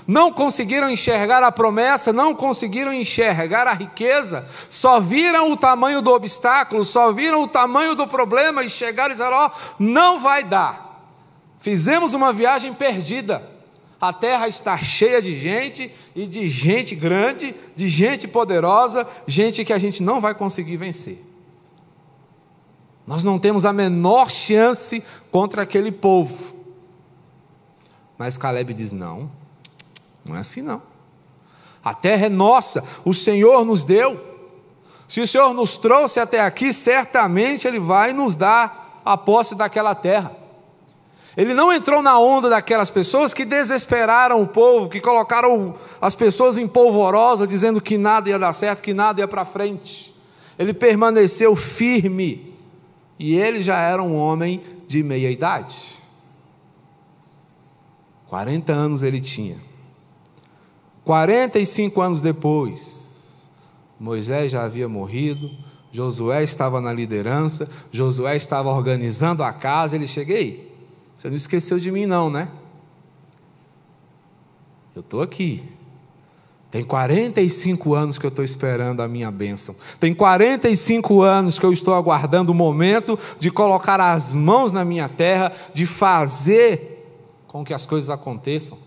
não 0.07 0.31
conseguiram 0.31 0.89
enxergar 0.89 1.41
a 1.41 1.51
promessa, 1.51 2.13
não 2.13 2.35
conseguiram 2.35 2.93
enxergar 2.93 3.67
a 3.67 3.73
riqueza, 3.73 4.47
só 4.69 4.99
viram 4.99 5.51
o 5.51 5.57
tamanho 5.57 6.01
do 6.01 6.11
obstáculo, 6.11 6.85
só 6.85 7.11
viram 7.11 7.41
o 7.41 7.47
tamanho 7.47 7.95
do 7.95 8.05
problema 8.07 8.63
e 8.63 8.69
chegaram 8.69 9.11
e 9.11 9.15
disseram: 9.15 9.37
Ó, 9.37 9.47
oh, 9.47 9.75
não 9.79 10.19
vai 10.19 10.43
dar. 10.43 11.03
Fizemos 11.59 12.13
uma 12.13 12.31
viagem 12.31 12.73
perdida. 12.73 13.49
A 13.99 14.13
terra 14.13 14.47
está 14.47 14.77
cheia 14.77 15.21
de 15.21 15.35
gente 15.35 15.91
e 16.15 16.27
de 16.27 16.47
gente 16.47 16.93
grande, 16.93 17.55
de 17.75 17.87
gente 17.87 18.27
poderosa, 18.27 19.07
gente 19.25 19.65
que 19.65 19.73
a 19.73 19.79
gente 19.79 20.03
não 20.03 20.21
vai 20.21 20.35
conseguir 20.35 20.77
vencer. 20.77 21.34
Nós 23.05 23.23
não 23.23 23.37
temos 23.37 23.65
a 23.65 23.73
menor 23.73 24.29
chance 24.29 25.03
contra 25.31 25.61
aquele 25.61 25.91
povo. 25.91 26.53
Mas 28.17 28.37
Caleb 28.37 28.73
diz: 28.73 28.91
não 28.91 29.29
não 30.25 30.35
é 30.35 30.39
assim 30.39 30.61
não. 30.61 30.81
A 31.83 31.93
terra 31.93 32.25
é 32.25 32.29
nossa, 32.29 32.83
o 33.05 33.13
Senhor 33.13 33.63
nos 33.63 33.83
deu. 33.83 34.19
Se 35.07 35.21
o 35.21 35.27
Senhor 35.27 35.53
nos 35.53 35.77
trouxe 35.77 36.19
até 36.19 36.41
aqui, 36.41 36.73
certamente 36.73 37.67
Ele 37.67 37.79
vai 37.79 38.11
nos 38.11 38.33
dar 38.33 39.01
a 39.05 39.15
posse 39.15 39.53
daquela 39.53 39.93
terra. 39.93 40.35
Ele 41.37 41.53
não 41.53 41.71
entrou 41.71 42.01
na 42.01 42.17
onda 42.17 42.49
daquelas 42.49 42.89
pessoas 42.89 43.33
que 43.33 43.45
desesperaram 43.45 44.41
o 44.41 44.47
povo, 44.47 44.89
que 44.89 44.99
colocaram 44.99 45.75
as 46.01 46.15
pessoas 46.15 46.57
em 46.57 46.67
polvorosa, 46.67 47.45
dizendo 47.45 47.79
que 47.79 47.97
nada 47.97 48.29
ia 48.29 48.39
dar 48.39 48.53
certo, 48.53 48.81
que 48.81 48.93
nada 48.93 49.21
ia 49.21 49.27
para 49.27 49.45
frente. 49.45 50.15
Ele 50.57 50.73
permaneceu 50.73 51.55
firme. 51.55 52.54
E 53.17 53.35
ele 53.35 53.61
já 53.61 53.79
era 53.79 54.01
um 54.03 54.15
homem 54.15 54.61
de 54.87 55.01
meia 55.01 55.31
idade. 55.31 56.03
40 58.27 58.73
anos 58.73 59.03
ele 59.03 59.21
tinha. 59.21 59.57
45 61.03 62.01
anos 62.01 62.21
depois, 62.21 63.47
Moisés 63.99 64.51
já 64.51 64.63
havia 64.63 64.89
morrido, 64.89 65.49
Josué 65.91 66.43
estava 66.43 66.81
na 66.81 66.91
liderança, 66.91 67.69
Josué 67.91 68.35
estava 68.35 68.69
organizando 68.69 69.43
a 69.43 69.53
casa, 69.53 69.95
ele 69.95 70.07
cheguei. 70.07 70.73
Você 71.15 71.29
não 71.29 71.35
esqueceu 71.35 71.79
de 71.79 71.91
mim, 71.91 72.05
não, 72.05 72.29
né? 72.29 72.49
Eu 74.95 75.01
estou 75.01 75.21
aqui. 75.21 75.63
Tem 76.71 76.83
45 76.83 77.93
anos 77.93 78.17
que 78.17 78.25
eu 78.25 78.29
estou 78.29 78.43
esperando 78.43 79.01
a 79.01 79.07
minha 79.07 79.31
bênção. 79.31 79.75
Tem 79.99 80.13
45 80.13 81.21
anos 81.21 81.57
que 81.57 81.65
eu 81.65 81.71
estou 81.71 81.93
aguardando 81.93 82.51
o 82.51 82.55
momento 82.55 83.17
de 83.39 83.49
colocar 83.49 83.99
as 84.01 84.33
mãos 84.33 84.71
na 84.71 84.83
minha 84.83 85.07
terra, 85.07 85.53
de 85.73 85.85
fazer 85.85 86.95
com 87.47 87.63
que 87.63 87.73
as 87.73 87.85
coisas 87.85 88.09
aconteçam. 88.09 88.77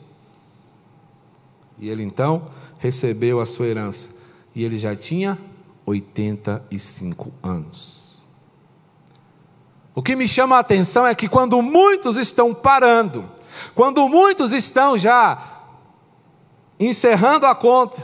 E 1.79 1.89
ele 1.89 2.03
então 2.03 2.43
recebeu 2.79 3.41
a 3.41 3.47
sua 3.47 3.67
herança. 3.67 4.11
E 4.55 4.65
ele 4.65 4.77
já 4.77 4.95
tinha 4.95 5.39
85 5.87 7.33
anos. 7.43 8.27
O 9.95 10.03
que 10.03 10.15
me 10.15 10.29
chama 10.29 10.57
a 10.57 10.61
atenção 10.61 11.07
é 11.07 11.15
que 11.15 11.29
quando 11.29 11.61
muitos 11.63 12.17
estão 12.17 12.55
parando, 12.55 13.29
quando 13.75 14.07
muitos 14.09 14.53
estão 14.53 14.97
já 14.97 15.58
encerrando 16.79 17.47
a 17.47 17.55
conta, 17.55 18.03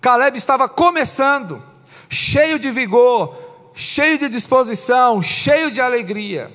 Caleb 0.00 0.36
estava 0.36 0.68
começando, 0.68 1.62
cheio 2.08 2.58
de 2.58 2.70
vigor, 2.70 3.36
cheio 3.72 4.18
de 4.18 4.28
disposição, 4.28 5.22
cheio 5.22 5.70
de 5.70 5.80
alegria. 5.80 6.54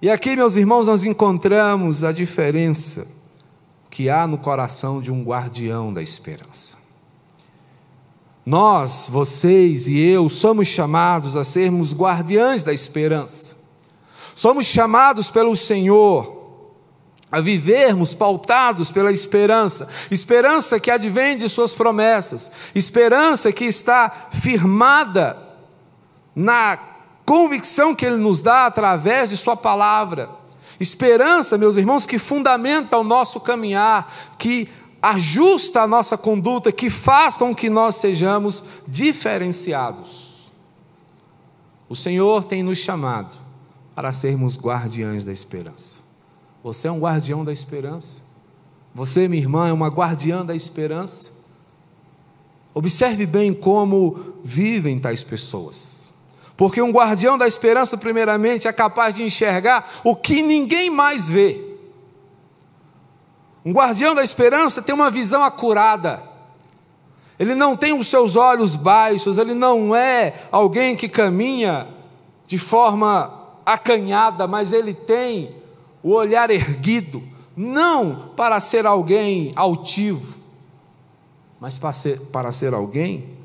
E 0.00 0.10
aqui, 0.10 0.36
meus 0.36 0.56
irmãos, 0.56 0.86
nós 0.86 1.04
encontramos 1.04 2.04
a 2.04 2.12
diferença 2.12 3.06
que 3.90 4.10
há 4.10 4.26
no 4.26 4.38
coração 4.38 5.00
de 5.00 5.10
um 5.10 5.22
guardião 5.22 5.92
da 5.92 6.02
esperança. 6.02 6.78
Nós, 8.44 9.08
vocês 9.10 9.88
e 9.88 9.98
eu, 9.98 10.28
somos 10.28 10.68
chamados 10.68 11.36
a 11.36 11.44
sermos 11.44 11.92
guardiães 11.92 12.62
da 12.62 12.72
esperança. 12.72 13.56
Somos 14.34 14.66
chamados 14.66 15.30
pelo 15.30 15.56
Senhor 15.56 16.35
a 17.30 17.40
vivermos 17.40 18.14
pautados 18.14 18.90
pela 18.90 19.10
esperança, 19.10 19.88
esperança 20.10 20.78
que 20.78 20.90
advém 20.90 21.36
de 21.36 21.48
Suas 21.48 21.74
promessas, 21.74 22.52
esperança 22.74 23.52
que 23.52 23.64
está 23.64 24.28
firmada 24.30 25.36
na 26.34 26.78
convicção 27.24 27.94
que 27.94 28.06
Ele 28.06 28.16
nos 28.16 28.40
dá 28.40 28.66
através 28.66 29.30
de 29.30 29.36
Sua 29.36 29.56
palavra. 29.56 30.30
Esperança, 30.78 31.58
meus 31.58 31.76
irmãos, 31.76 32.06
que 32.06 32.18
fundamenta 32.18 32.98
o 32.98 33.04
nosso 33.04 33.40
caminhar, 33.40 34.34
que 34.38 34.68
ajusta 35.02 35.82
a 35.82 35.86
nossa 35.86 36.16
conduta, 36.16 36.70
que 36.70 36.90
faz 36.90 37.36
com 37.36 37.54
que 37.54 37.68
nós 37.68 37.96
sejamos 37.96 38.62
diferenciados. 38.86 40.52
O 41.88 41.96
Senhor 41.96 42.44
tem 42.44 42.62
nos 42.62 42.78
chamado 42.78 43.36
para 43.94 44.12
sermos 44.12 44.56
guardiães 44.58 45.24
da 45.24 45.32
esperança. 45.32 46.05
Você 46.66 46.88
é 46.88 46.90
um 46.90 46.98
guardião 46.98 47.44
da 47.44 47.52
esperança. 47.52 48.22
Você, 48.92 49.28
minha 49.28 49.40
irmã, 49.40 49.68
é 49.68 49.72
uma 49.72 49.86
guardiã 49.86 50.44
da 50.44 50.52
esperança. 50.52 51.32
Observe 52.74 53.24
bem 53.24 53.54
como 53.54 54.34
vivem 54.42 54.98
tais 54.98 55.22
pessoas. 55.22 56.12
Porque 56.56 56.82
um 56.82 56.90
guardião 56.90 57.38
da 57.38 57.46
esperança, 57.46 57.96
primeiramente, 57.96 58.66
é 58.66 58.72
capaz 58.72 59.14
de 59.14 59.22
enxergar 59.22 60.00
o 60.02 60.16
que 60.16 60.42
ninguém 60.42 60.90
mais 60.90 61.28
vê. 61.28 61.78
Um 63.64 63.70
guardião 63.70 64.12
da 64.12 64.24
esperança 64.24 64.82
tem 64.82 64.92
uma 64.92 65.08
visão 65.08 65.44
acurada. 65.44 66.20
Ele 67.38 67.54
não 67.54 67.76
tem 67.76 67.96
os 67.96 68.08
seus 68.08 68.34
olhos 68.34 68.74
baixos, 68.74 69.38
ele 69.38 69.54
não 69.54 69.94
é 69.94 70.34
alguém 70.50 70.96
que 70.96 71.08
caminha 71.08 71.86
de 72.44 72.58
forma 72.58 73.46
acanhada, 73.64 74.48
mas 74.48 74.72
ele 74.72 74.92
tem 74.92 75.64
o 76.02 76.12
olhar 76.12 76.50
erguido, 76.50 77.22
não 77.56 78.30
para 78.36 78.60
ser 78.60 78.86
alguém 78.86 79.52
altivo, 79.56 80.36
mas 81.60 81.78
para 81.78 81.92
ser, 81.92 82.20
para 82.26 82.52
ser 82.52 82.74
alguém 82.74 83.36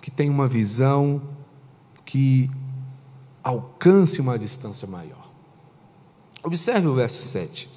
que 0.00 0.10
tem 0.10 0.30
uma 0.30 0.46
visão 0.46 1.20
que 2.04 2.50
alcance 3.42 4.20
uma 4.20 4.38
distância 4.38 4.86
maior. 4.86 5.26
Observe 6.42 6.86
o 6.86 6.94
verso 6.94 7.22
7. 7.22 7.68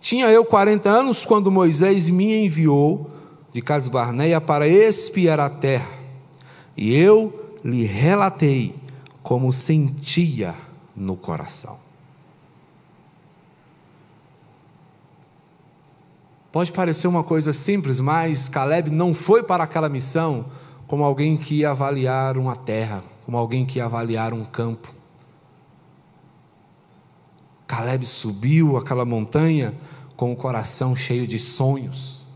Tinha 0.00 0.28
eu 0.30 0.44
40 0.44 0.88
anos 0.88 1.24
quando 1.24 1.50
Moisés 1.50 2.08
me 2.08 2.44
enviou 2.44 3.10
de 3.52 3.60
Cades 3.60 3.88
Barneia 3.88 4.40
para 4.40 4.66
espiar 4.66 5.38
a 5.38 5.50
terra, 5.50 5.98
e 6.76 6.96
eu 6.96 7.56
lhe 7.64 7.84
relatei 7.84 8.74
como 9.22 9.52
sentia 9.52 10.54
no 10.96 11.16
coração. 11.16 11.78
Pode 16.52 16.72
parecer 16.72 17.06
uma 17.06 17.22
coisa 17.22 17.52
simples, 17.52 18.00
mas 18.00 18.48
Caleb 18.48 18.90
não 18.90 19.14
foi 19.14 19.42
para 19.42 19.62
aquela 19.62 19.88
missão 19.88 20.46
como 20.86 21.04
alguém 21.04 21.36
que 21.36 21.56
ia 21.60 21.70
avaliar 21.70 22.36
uma 22.36 22.56
terra, 22.56 23.04
como 23.24 23.36
alguém 23.36 23.64
que 23.64 23.78
ia 23.78 23.84
avaliar 23.84 24.34
um 24.34 24.44
campo. 24.44 24.92
Caleb 27.68 28.04
subiu 28.04 28.76
aquela 28.76 29.04
montanha 29.04 29.74
com 30.16 30.32
o 30.32 30.36
coração 30.36 30.96
cheio 30.96 31.24
de 31.24 31.38
sonhos, 31.38 32.26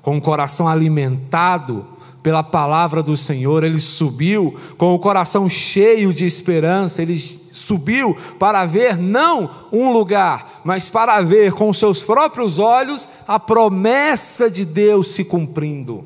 com 0.00 0.16
o 0.16 0.20
coração 0.20 0.66
alimentado 0.66 1.86
pela 2.28 2.42
palavra 2.42 3.02
do 3.02 3.16
Senhor, 3.16 3.64
ele 3.64 3.80
subiu 3.80 4.54
com 4.76 4.94
o 4.94 4.98
coração 4.98 5.48
cheio 5.48 6.12
de 6.12 6.26
esperança, 6.26 7.00
ele 7.00 7.16
subiu 7.18 8.14
para 8.38 8.66
ver 8.66 8.98
não 8.98 9.50
um 9.72 9.90
lugar, 9.90 10.60
mas 10.62 10.90
para 10.90 11.22
ver 11.22 11.54
com 11.54 11.72
seus 11.72 12.02
próprios 12.02 12.58
olhos 12.58 13.08
a 13.26 13.40
promessa 13.40 14.50
de 14.50 14.66
Deus 14.66 15.08
se 15.12 15.24
cumprindo. 15.24 16.04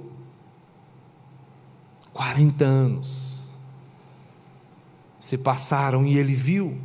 40 2.13 2.65
anos 2.65 3.59
se 5.19 5.37
passaram 5.37 6.07
e 6.07 6.17
ele 6.17 6.37
viu. 6.37 6.79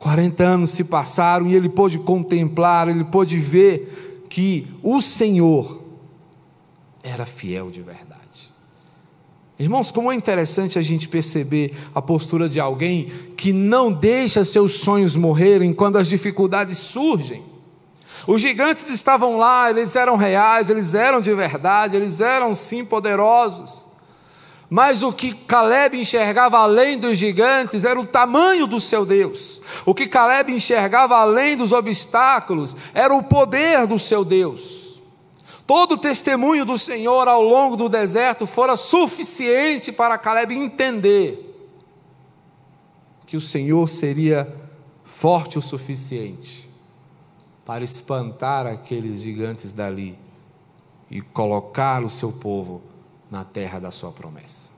40 0.00 0.44
anos 0.44 0.70
se 0.72 0.84
passaram 0.84 1.46
e 1.46 1.54
ele 1.54 1.70
pôde 1.70 1.98
contemplar, 1.98 2.90
ele 2.90 3.04
pôde 3.04 3.38
ver 3.38 4.26
que 4.28 4.66
o 4.82 5.00
Senhor 5.00 5.81
era 7.02 7.26
fiel 7.26 7.70
de 7.70 7.82
verdade. 7.82 8.52
Irmãos, 9.58 9.90
como 9.90 10.10
é 10.10 10.14
interessante 10.14 10.78
a 10.78 10.82
gente 10.82 11.08
perceber 11.08 11.76
a 11.94 12.02
postura 12.02 12.48
de 12.48 12.58
alguém 12.58 13.04
que 13.36 13.52
não 13.52 13.92
deixa 13.92 14.44
seus 14.44 14.74
sonhos 14.74 15.14
morrerem 15.14 15.72
quando 15.72 15.98
as 15.98 16.08
dificuldades 16.08 16.78
surgem. 16.78 17.44
Os 18.26 18.40
gigantes 18.40 18.88
estavam 18.90 19.36
lá, 19.36 19.70
eles 19.70 19.94
eram 19.94 20.16
reais, 20.16 20.70
eles 20.70 20.94
eram 20.94 21.20
de 21.20 21.32
verdade, 21.34 21.96
eles 21.96 22.20
eram 22.20 22.54
sim 22.54 22.84
poderosos. 22.84 23.86
Mas 24.70 25.02
o 25.02 25.12
que 25.12 25.34
Caleb 25.34 26.00
enxergava 26.00 26.58
além 26.58 26.96
dos 26.96 27.18
gigantes 27.18 27.84
era 27.84 28.00
o 28.00 28.06
tamanho 28.06 28.66
do 28.66 28.80
seu 28.80 29.04
Deus. 29.04 29.60
O 29.84 29.94
que 29.94 30.06
Caleb 30.06 30.52
enxergava 30.52 31.16
além 31.16 31.56
dos 31.56 31.72
obstáculos 31.72 32.74
era 32.94 33.14
o 33.14 33.22
poder 33.22 33.86
do 33.86 33.98
seu 33.98 34.24
Deus. 34.24 34.81
Todo 35.74 35.92
o 35.92 35.96
testemunho 35.96 36.66
do 36.66 36.76
Senhor 36.76 37.26
ao 37.26 37.42
longo 37.42 37.78
do 37.78 37.88
deserto 37.88 38.46
fora 38.46 38.76
suficiente 38.76 39.90
para 39.90 40.18
Caleb 40.18 40.54
entender 40.54 41.48
que 43.24 43.38
o 43.38 43.40
Senhor 43.40 43.88
seria 43.88 44.54
forte 45.02 45.56
o 45.56 45.62
suficiente 45.62 46.68
para 47.64 47.82
espantar 47.82 48.66
aqueles 48.66 49.22
gigantes 49.22 49.72
dali 49.72 50.18
e 51.10 51.22
colocar 51.22 52.04
o 52.04 52.10
seu 52.10 52.32
povo 52.32 52.82
na 53.30 53.42
terra 53.42 53.78
da 53.78 53.90
sua 53.90 54.12
promessa. 54.12 54.68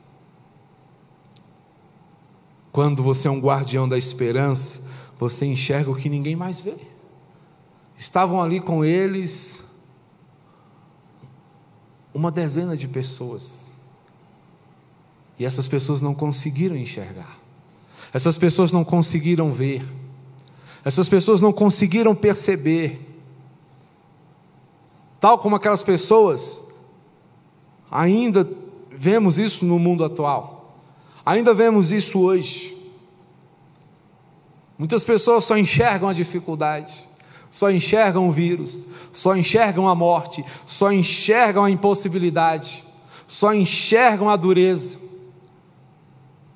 Quando 2.71 3.03
você 3.03 3.27
é 3.27 3.31
um 3.33 3.41
guardião 3.41 3.89
da 3.89 3.99
esperança, 3.99 4.89
você 5.19 5.45
enxerga 5.45 5.91
o 5.91 5.97
que 5.97 6.09
ninguém 6.09 6.37
mais 6.37 6.63
vê. 6.63 6.77
Estavam 7.99 8.41
ali 8.41 8.61
com 8.61 8.85
eles 8.85 9.63
uma 12.14 12.30
dezena 12.30 12.76
de 12.76 12.88
pessoas. 12.88 13.68
E 15.38 15.44
essas 15.44 15.68
pessoas 15.68 16.00
não 16.00 16.14
conseguiram 16.14 16.76
enxergar. 16.76 17.38
Essas 18.12 18.38
pessoas 18.38 18.73
não 18.73 18.85
conseguiram 18.85 19.52
ver. 19.52 19.85
Essas 20.85 21.09
pessoas 21.09 21.40
não 21.40 21.52
conseguiram 21.52 22.14
perceber. 22.14 23.11
Tal 25.21 25.37
como 25.38 25.56
aquelas 25.56 25.83
pessoas 25.83 26.64
Ainda 27.94 28.44
vemos 28.90 29.38
isso 29.38 29.64
no 29.64 29.78
mundo 29.78 30.02
atual. 30.02 30.76
Ainda 31.25 31.54
vemos 31.54 31.92
isso 31.92 32.18
hoje. 32.18 32.76
Muitas 34.76 35.04
pessoas 35.04 35.44
só 35.44 35.56
enxergam 35.56 36.09
a 36.09 36.12
dificuldade, 36.12 37.09
só 37.54 37.70
enxergam 37.70 38.26
o 38.26 38.32
vírus, 38.32 38.84
só 39.12 39.37
enxergam 39.37 39.88
a 39.88 39.94
morte, 39.94 40.44
só 40.66 40.92
enxergam 40.92 41.62
a 41.62 41.70
impossibilidade, 41.70 42.82
só 43.28 43.54
enxergam 43.54 44.28
a 44.28 44.34
dureza. 44.34 44.99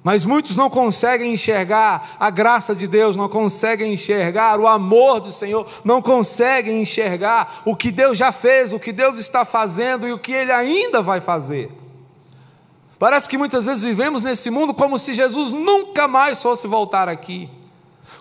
Mas 0.03 0.25
muitos 0.25 0.57
não 0.57 0.69
conseguem 0.69 1.33
enxergar 1.33 2.17
a 2.19 2.31
graça 2.31 2.75
de 2.75 2.89
Deus, 2.89 3.15
não 3.15 3.29
conseguem 3.29 3.93
enxergar 3.93 4.59
o 4.59 4.67
amor 4.67 5.21
do 5.21 5.31
Senhor, 5.31 5.69
não 5.85 6.03
conseguem 6.03 6.83
enxergar 6.83 7.63
o 7.65 7.77
que 7.77 7.93
Deus 7.93 8.19
já 8.19 8.33
fez, 8.33 8.73
o 8.73 8.81
que 8.81 8.91
Deus 8.91 9.19
está 9.19 9.45
fazendo 9.45 10.09
e 10.09 10.13
o 10.13 10.19
que 10.19 10.33
Ele 10.33 10.51
ainda 10.51 11.01
vai 11.01 11.21
fazer. 11.21 11.71
Parece 12.99 13.29
que 13.29 13.39
muitas 13.39 13.67
vezes 13.67 13.85
vivemos 13.85 14.21
nesse 14.21 14.51
mundo 14.51 14.75
como 14.75 14.99
se 14.99 15.15
Jesus 15.15 15.53
nunca 15.53 16.09
mais 16.09 16.43
fosse 16.43 16.67
voltar 16.67 17.09
aqui, 17.09 17.49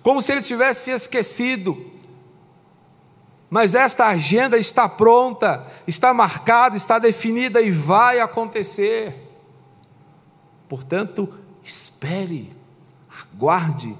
como 0.03 0.21
se 0.21 0.31
Ele 0.31 0.43
tivesse 0.43 0.83
se 0.83 0.91
esquecido. 0.91 1.96
Mas 3.49 3.73
esta 3.75 4.07
agenda 4.07 4.57
está 4.57 4.89
pronta, 4.89 5.65
está 5.87 6.13
marcada, 6.13 6.75
está 6.75 6.99
definida 6.99 7.61
e 7.61 7.71
vai 7.71 8.19
acontecer. 8.19 9.23
Portanto, 10.67 11.33
Espere, 11.67 12.55
aguarde, 13.09 13.93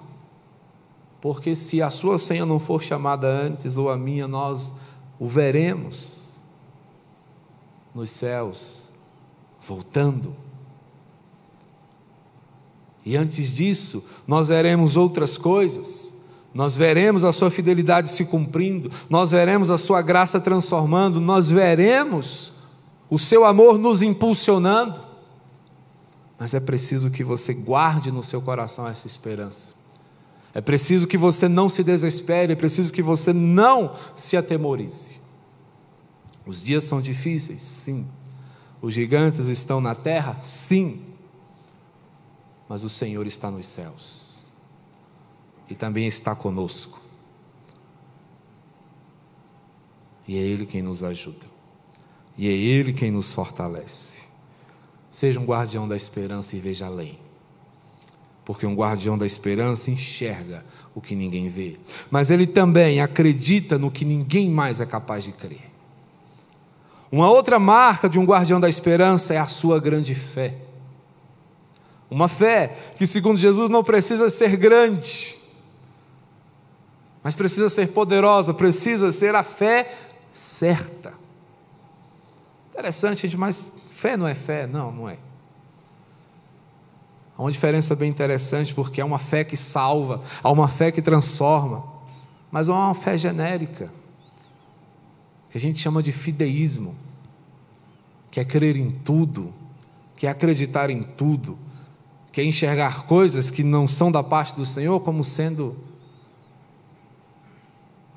porque 1.19 1.53
se 1.53 1.81
a 1.81 1.91
sua 1.91 2.17
senha 2.17 2.45
não 2.45 2.59
for 2.61 2.81
chamada 2.81 3.27
antes 3.27 3.75
ou 3.75 3.89
a 3.89 3.97
minha, 3.97 4.25
nós 4.25 4.71
o 5.19 5.27
veremos 5.27 6.39
nos 7.93 8.09
céus, 8.09 8.89
voltando. 9.59 10.33
E 13.03 13.17
antes 13.17 13.53
disso, 13.53 14.09
nós 14.25 14.47
veremos 14.47 14.95
outras 14.95 15.37
coisas. 15.37 16.13
Nós 16.57 16.75
veremos 16.75 17.23
a 17.23 17.31
sua 17.31 17.51
fidelidade 17.51 18.09
se 18.09 18.25
cumprindo, 18.25 18.91
nós 19.07 19.29
veremos 19.29 19.69
a 19.69 19.77
sua 19.77 20.01
graça 20.01 20.39
transformando, 20.39 21.21
nós 21.21 21.51
veremos 21.51 22.51
o 23.11 23.19
seu 23.19 23.45
amor 23.45 23.77
nos 23.77 24.01
impulsionando. 24.01 24.99
Mas 26.39 26.55
é 26.55 26.59
preciso 26.59 27.11
que 27.11 27.23
você 27.23 27.53
guarde 27.53 28.11
no 28.11 28.23
seu 28.23 28.41
coração 28.41 28.87
essa 28.87 29.05
esperança. 29.05 29.75
É 30.51 30.59
preciso 30.59 31.05
que 31.05 31.15
você 31.15 31.47
não 31.47 31.69
se 31.69 31.83
desespere, 31.83 32.53
é 32.53 32.55
preciso 32.55 32.91
que 32.91 33.03
você 33.03 33.31
não 33.31 33.93
se 34.15 34.35
atemorize. 34.35 35.21
Os 36.43 36.63
dias 36.63 36.85
são 36.85 36.99
difíceis, 36.99 37.61
sim. 37.61 38.07
Os 38.81 38.95
gigantes 38.95 39.45
estão 39.45 39.79
na 39.79 39.93
terra, 39.93 40.39
sim. 40.41 41.03
Mas 42.67 42.83
o 42.83 42.89
Senhor 42.89 43.27
está 43.27 43.51
nos 43.51 43.67
céus 43.67 44.16
e 45.69 45.75
também 45.75 46.07
está 46.07 46.35
conosco. 46.35 47.01
E 50.27 50.35
é 50.37 50.41
Ele 50.41 50.65
quem 50.65 50.81
nos 50.81 51.03
ajuda, 51.03 51.45
e 52.37 52.47
é 52.47 52.51
Ele 52.51 52.93
quem 52.93 53.11
nos 53.11 53.33
fortalece. 53.33 54.21
Seja 55.09 55.39
um 55.39 55.45
guardião 55.45 55.87
da 55.87 55.95
esperança 55.95 56.55
e 56.55 56.59
veja 56.59 56.85
além. 56.85 57.17
Porque 58.43 58.65
um 58.65 58.75
guardião 58.75 59.17
da 59.17 59.25
esperança 59.25 59.89
enxerga 59.91 60.65
o 60.93 61.01
que 61.01 61.15
ninguém 61.15 61.49
vê, 61.49 61.77
mas 62.09 62.31
ele 62.31 62.47
também 62.47 63.01
acredita 63.01 63.77
no 63.77 63.91
que 63.91 64.05
ninguém 64.05 64.49
mais 64.49 64.79
é 64.79 64.85
capaz 64.85 65.25
de 65.25 65.31
crer. 65.31 65.69
Uma 67.11 67.29
outra 67.29 67.59
marca 67.59 68.09
de 68.09 68.17
um 68.19 68.25
guardião 68.25 68.59
da 68.59 68.69
esperança 68.69 69.33
é 69.33 69.37
a 69.37 69.45
sua 69.45 69.79
grande 69.79 70.15
fé. 70.15 70.55
Uma 72.09 72.27
fé 72.27 72.75
que, 72.97 73.05
segundo 73.05 73.37
Jesus, 73.37 73.69
não 73.69 73.83
precisa 73.83 74.29
ser 74.29 74.55
grande, 74.55 75.36
mas 77.27 77.35
precisa 77.35 77.67
ser 77.67 77.89
poderosa, 77.89 78.53
precisa 78.53 79.11
ser 79.11 79.35
a 79.35 79.43
fé 79.43 79.93
certa. 80.31 81.13
Interessante, 82.71 83.23
gente, 83.23 83.35
mas 83.35 83.73
Fé 83.89 84.15
não 84.15 84.25
é 84.25 84.33
fé? 84.33 84.65
Não, 84.65 84.93
não 84.93 85.09
é. 85.09 85.17
Há 87.37 87.41
uma 87.41 87.51
diferença 87.51 87.97
bem 87.97 88.09
interessante, 88.09 88.73
porque 88.73 89.01
há 89.01 89.05
uma 89.05 89.19
fé 89.19 89.43
que 89.43 89.57
salva, 89.57 90.23
há 90.41 90.49
uma 90.49 90.69
fé 90.69 90.89
que 90.89 91.01
transforma, 91.01 91.83
mas 92.49 92.69
há 92.69 92.73
uma 92.73 92.95
fé 92.95 93.17
genérica, 93.17 93.91
que 95.49 95.57
a 95.57 95.59
gente 95.59 95.79
chama 95.79 96.01
de 96.01 96.13
fideísmo, 96.13 96.95
que 98.31 98.39
é 98.39 98.45
crer 98.45 98.77
em 98.77 98.89
tudo, 98.89 99.53
que 100.15 100.27
é 100.27 100.29
acreditar 100.29 100.89
em 100.89 101.03
tudo, 101.03 101.59
que 102.31 102.39
é 102.39 102.45
enxergar 102.45 103.03
coisas 103.03 103.51
que 103.51 103.63
não 103.63 103.85
são 103.85 104.09
da 104.09 104.23
parte 104.23 104.55
do 104.55 104.65
Senhor 104.65 105.01
como 105.01 105.25
sendo. 105.25 105.86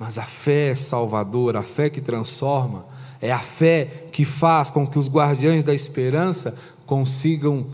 Mas 0.01 0.17
a 0.17 0.23
fé 0.23 0.73
salvadora, 0.73 1.59
a 1.59 1.63
fé 1.63 1.87
que 1.87 2.01
transforma, 2.01 2.87
é 3.21 3.31
a 3.31 3.37
fé 3.37 4.07
que 4.11 4.25
faz 4.25 4.71
com 4.71 4.87
que 4.87 4.97
os 4.97 5.07
guardiães 5.07 5.63
da 5.63 5.75
esperança 5.75 6.57
consigam 6.87 7.67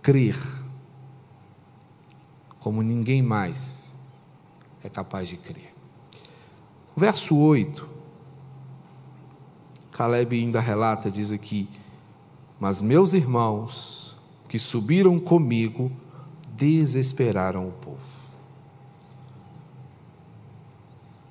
crer 0.00 0.34
como 2.58 2.80
ninguém 2.80 3.20
mais 3.20 3.94
é 4.82 4.88
capaz 4.88 5.28
de 5.28 5.36
crer. 5.36 5.74
Verso 6.96 7.36
8, 7.36 7.86
Caleb 9.92 10.34
ainda 10.34 10.58
relata, 10.58 11.10
diz 11.10 11.32
aqui: 11.32 11.68
Mas 12.58 12.80
meus 12.80 13.12
irmãos 13.12 14.16
que 14.48 14.58
subiram 14.58 15.18
comigo 15.18 15.92
desesperaram 16.56 17.68
o 17.68 17.72
povo. 17.72 18.21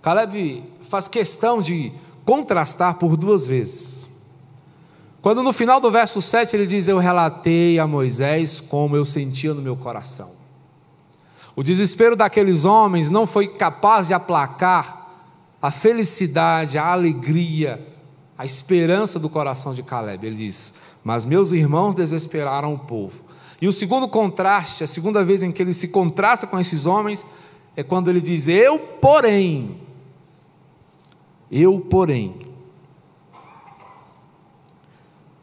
Caleb 0.02 0.64
faz 0.90 1.08
questão 1.08 1.62
de 1.62 1.92
contrastar 2.26 2.96
por 2.96 3.16
duas 3.16 3.46
vezes. 3.46 4.10
Quando 5.22 5.44
no 5.44 5.54
final 5.54 5.80
do 5.80 5.92
verso 5.92 6.22
7 6.22 6.56
ele 6.56 6.66
diz: 6.66 6.88
Eu 6.88 6.98
relatei 6.98 7.78
a 7.78 7.86
Moisés 7.86 8.60
como 8.60 8.96
eu 8.96 9.06
sentia 9.06 9.54
no 9.54 9.62
meu 9.62 9.76
coração. 9.76 10.32
O 11.56 11.62
desespero 11.62 12.16
daqueles 12.16 12.66
homens 12.66 13.10
não 13.10 13.28
foi 13.28 13.48
capaz 13.48 14.08
de 14.08 14.14
aplacar 14.14 15.10
a 15.62 15.70
felicidade, 15.70 16.78
a 16.78 16.88
alegria, 16.88 17.88
a 18.38 18.46
esperança 18.46 19.20
do 19.20 19.30
coração 19.30 19.74
de 19.74 19.84
Caleb. 19.84 20.26
Ele 20.26 20.36
diz: 20.38 20.74
Mas 21.04 21.24
meus 21.24 21.52
irmãos 21.52 21.94
desesperaram 21.94 22.74
o 22.74 22.80
povo. 22.80 23.24
E 23.62 23.68
o 23.68 23.74
segundo 23.74 24.08
contraste, 24.08 24.84
a 24.84 24.88
segunda 24.88 25.24
vez 25.24 25.44
em 25.44 25.52
que 25.52 25.62
ele 25.62 25.74
se 25.74 25.90
contrasta 25.90 26.48
com 26.48 26.60
esses 26.60 26.88
homens, 26.88 27.24
é 27.76 27.84
quando 27.84 28.10
ele 28.10 28.20
diz: 28.20 28.48
Eu, 28.48 28.80
porém, 28.80 29.78
eu, 31.52 31.82
porém, 31.82 32.36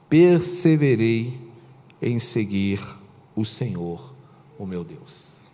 perseverei 0.09 1.39
em 2.01 2.19
seguir 2.19 2.81
o 3.37 3.45
Senhor, 3.45 4.15
o 4.59 4.65
meu 4.65 4.83
Deus. 4.83 5.51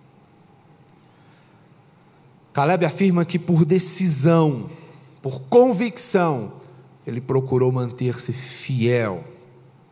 Caleb 2.52 2.84
afirma 2.84 3.24
que 3.24 3.36
por 3.36 3.64
decisão, 3.64 4.70
por 5.20 5.40
convicção, 5.42 6.52
ele 7.04 7.20
procurou 7.20 7.72
manter-se 7.72 8.32
fiel 8.32 9.24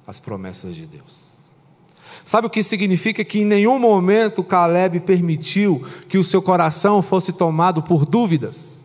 às 0.06 0.20
promessas 0.20 0.76
de 0.76 0.86
Deus. 0.86 1.50
Sabe 2.24 2.46
o 2.46 2.50
que 2.50 2.62
significa 2.62 3.24
que 3.24 3.40
em 3.40 3.44
nenhum 3.44 3.80
momento 3.80 4.44
Caleb 4.44 5.00
permitiu 5.00 5.84
que 6.08 6.16
o 6.16 6.22
seu 6.22 6.40
coração 6.40 7.02
fosse 7.02 7.32
tomado 7.32 7.82
por 7.82 8.06
dúvidas? 8.06 8.81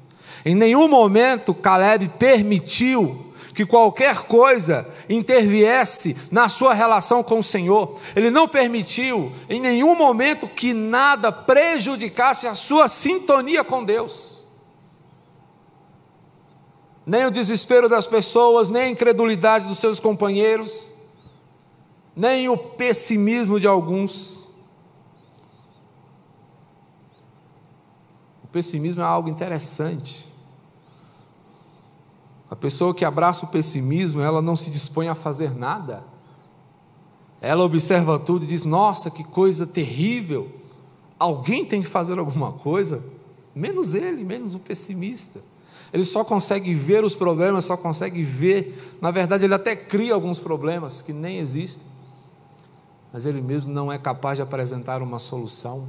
Em 0.47 0.55
nenhum 0.55 0.87
momento 0.87 1.53
Caleb 1.53 2.07
permitiu 2.17 3.33
que 3.53 3.65
qualquer 3.65 4.23
coisa 4.23 4.87
interviesse 5.09 6.15
na 6.31 6.47
sua 6.47 6.73
relação 6.73 7.21
com 7.21 7.39
o 7.39 7.43
Senhor. 7.43 7.99
Ele 8.15 8.31
não 8.31 8.47
permitiu 8.47 9.29
em 9.49 9.59
nenhum 9.59 9.93
momento 9.93 10.47
que 10.47 10.71
nada 10.71 11.33
prejudicasse 11.33 12.47
a 12.47 12.53
sua 12.53 12.87
sintonia 12.87 13.61
com 13.61 13.83
Deus. 13.83 14.47
Nem 17.05 17.25
o 17.25 17.31
desespero 17.31 17.89
das 17.89 18.07
pessoas, 18.07 18.69
nem 18.69 18.83
a 18.83 18.89
incredulidade 18.89 19.67
dos 19.67 19.79
seus 19.79 19.99
companheiros, 19.99 20.95
nem 22.15 22.47
o 22.47 22.55
pessimismo 22.55 23.59
de 23.59 23.67
alguns. 23.67 24.47
O 28.45 28.47
pessimismo 28.47 29.01
é 29.01 29.05
algo 29.05 29.27
interessante. 29.27 30.26
A 32.49 32.55
pessoa 32.55 32.93
que 32.93 33.03
abraça 33.03 33.45
o 33.45 33.49
pessimismo, 33.49 34.21
ela 34.21 34.41
não 34.41 34.55
se 34.55 34.69
dispõe 34.69 35.09
a 35.09 35.15
fazer 35.15 35.53
nada. 35.53 36.03
Ela 37.41 37.63
observa 37.63 38.17
tudo 38.17 38.45
e 38.45 38.47
diz: 38.47 38.63
Nossa, 38.63 39.11
que 39.11 39.23
coisa 39.23 39.67
terrível. 39.67 40.51
Alguém 41.19 41.65
tem 41.65 41.81
que 41.81 41.89
fazer 41.89 42.19
alguma 42.19 42.53
coisa, 42.53 43.03
menos 43.55 43.93
ele, 43.93 44.23
menos 44.23 44.55
o 44.55 44.59
pessimista. 44.59 45.41
Ele 45.91 46.05
só 46.05 46.23
consegue 46.23 46.73
ver 46.73 47.03
os 47.03 47.15
problemas, 47.15 47.65
só 47.65 47.75
consegue 47.75 48.23
ver. 48.23 48.97
Na 49.01 49.09
verdade, 49.09 49.45
ele 49.45 49.53
até 49.53 49.75
cria 49.75 50.13
alguns 50.13 50.39
problemas 50.39 51.01
que 51.01 51.13
nem 51.13 51.39
existem, 51.39 51.83
mas 53.11 53.25
ele 53.25 53.41
mesmo 53.41 53.73
não 53.73 53.91
é 53.91 53.97
capaz 53.97 54.37
de 54.37 54.41
apresentar 54.41 55.01
uma 55.01 55.19
solução. 55.19 55.87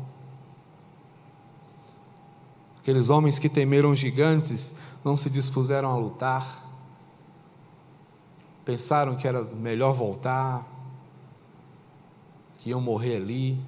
Aqueles 2.81 3.11
homens 3.11 3.39
que 3.39 3.49
temeram 3.49 3.95
gigantes 3.95 4.75
não 5.05 5.17
se 5.17 5.31
dispuseram 5.31 5.89
a 5.91 5.97
lutar, 5.97 6.67
pensaram 8.65 9.17
que 9.17 9.27
era 9.27 9.43
melhor 9.43 9.93
voltar, 9.93 10.67
que 12.59 12.71
iam 12.71 12.81
morrer 12.81 13.17
ali, 13.17 13.59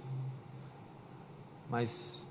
mas 1.71 2.27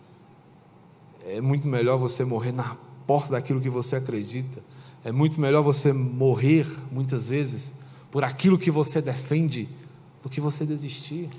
é 1.26 1.42
muito 1.42 1.68
melhor 1.68 1.98
você 1.98 2.24
morrer 2.24 2.52
na 2.52 2.78
porta 3.08 3.32
daquilo 3.32 3.62
que 3.62 3.70
você 3.70 3.96
acredita, 3.96 4.62
é 5.04 5.12
muito 5.12 5.40
melhor 5.40 5.64
você 5.64 5.94
morrer, 5.94 6.68
muitas 6.92 7.30
vezes, 7.30 7.74
por 8.12 8.24
aquilo 8.24 8.58
que 8.58 8.70
você 8.70 9.02
defende, 9.02 9.70
do 10.22 10.30
que 10.30 10.42
você 10.42 10.66
desistir. 10.66 11.30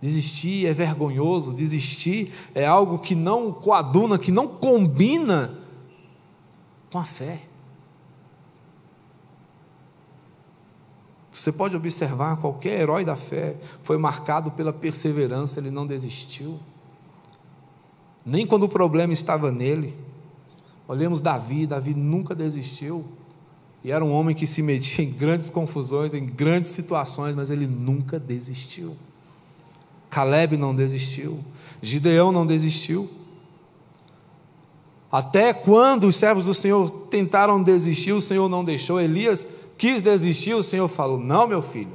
Desistir 0.00 0.66
é 0.66 0.72
vergonhoso, 0.72 1.54
desistir 1.54 2.32
é 2.54 2.66
algo 2.66 2.98
que 2.98 3.14
não 3.14 3.52
coaduna, 3.52 4.18
que 4.18 4.30
não 4.30 4.46
combina 4.46 5.61
com 6.92 6.98
a 6.98 7.04
fé. 7.04 7.40
Você 11.30 11.50
pode 11.50 11.74
observar, 11.74 12.36
qualquer 12.36 12.78
herói 12.78 13.06
da 13.06 13.16
fé 13.16 13.56
foi 13.82 13.96
marcado 13.96 14.50
pela 14.50 14.72
perseverança, 14.72 15.58
ele 15.58 15.70
não 15.70 15.86
desistiu. 15.86 16.60
Nem 18.24 18.46
quando 18.46 18.64
o 18.64 18.68
problema 18.68 19.14
estava 19.14 19.50
nele. 19.50 19.96
Olhemos 20.86 21.22
Davi, 21.22 21.66
Davi 21.66 21.94
nunca 21.94 22.34
desistiu. 22.34 23.06
E 23.82 23.90
era 23.90 24.04
um 24.04 24.12
homem 24.12 24.36
que 24.36 24.46
se 24.46 24.62
metia 24.62 25.02
em 25.02 25.10
grandes 25.10 25.48
confusões, 25.48 26.12
em 26.12 26.26
grandes 26.26 26.70
situações, 26.70 27.34
mas 27.34 27.50
ele 27.50 27.66
nunca 27.66 28.20
desistiu. 28.20 28.94
Caleb 30.10 30.58
não 30.58 30.76
desistiu, 30.76 31.42
Gideão 31.80 32.30
não 32.30 32.44
desistiu. 32.46 33.10
Até 35.12 35.52
quando 35.52 36.04
os 36.04 36.16
servos 36.16 36.46
do 36.46 36.54
Senhor 36.54 36.90
tentaram 37.10 37.62
desistir, 37.62 38.12
o 38.12 38.20
Senhor 38.20 38.48
não 38.48 38.64
deixou. 38.64 38.98
Elias 38.98 39.46
quis 39.76 40.00
desistir, 40.00 40.54
o 40.54 40.62
Senhor 40.62 40.88
falou: 40.88 41.18
Não, 41.18 41.46
meu 41.46 41.60
filho, 41.60 41.92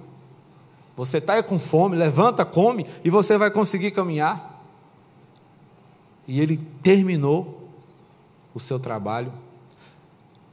você 0.95 1.17
está 1.17 1.41
com 1.41 1.58
fome, 1.58 1.97
levanta, 1.97 2.45
come 2.45 2.86
e 3.03 3.10
você 3.10 3.36
vai 3.36 3.49
conseguir 3.49 3.89
caminhar. 3.89 4.63
E 6.27 6.39
ele 6.39 6.58
terminou 6.84 7.71
o 8.53 8.60
seu 8.60 8.80
trabalho. 8.80 9.34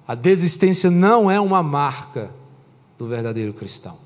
A 0.08 0.14
desistência 0.14 0.90
não 0.90 1.30
é 1.30 1.38
uma 1.38 1.62
marca 1.62 2.30
do 2.96 3.06
verdadeiro 3.06 3.52
cristão. 3.52 3.98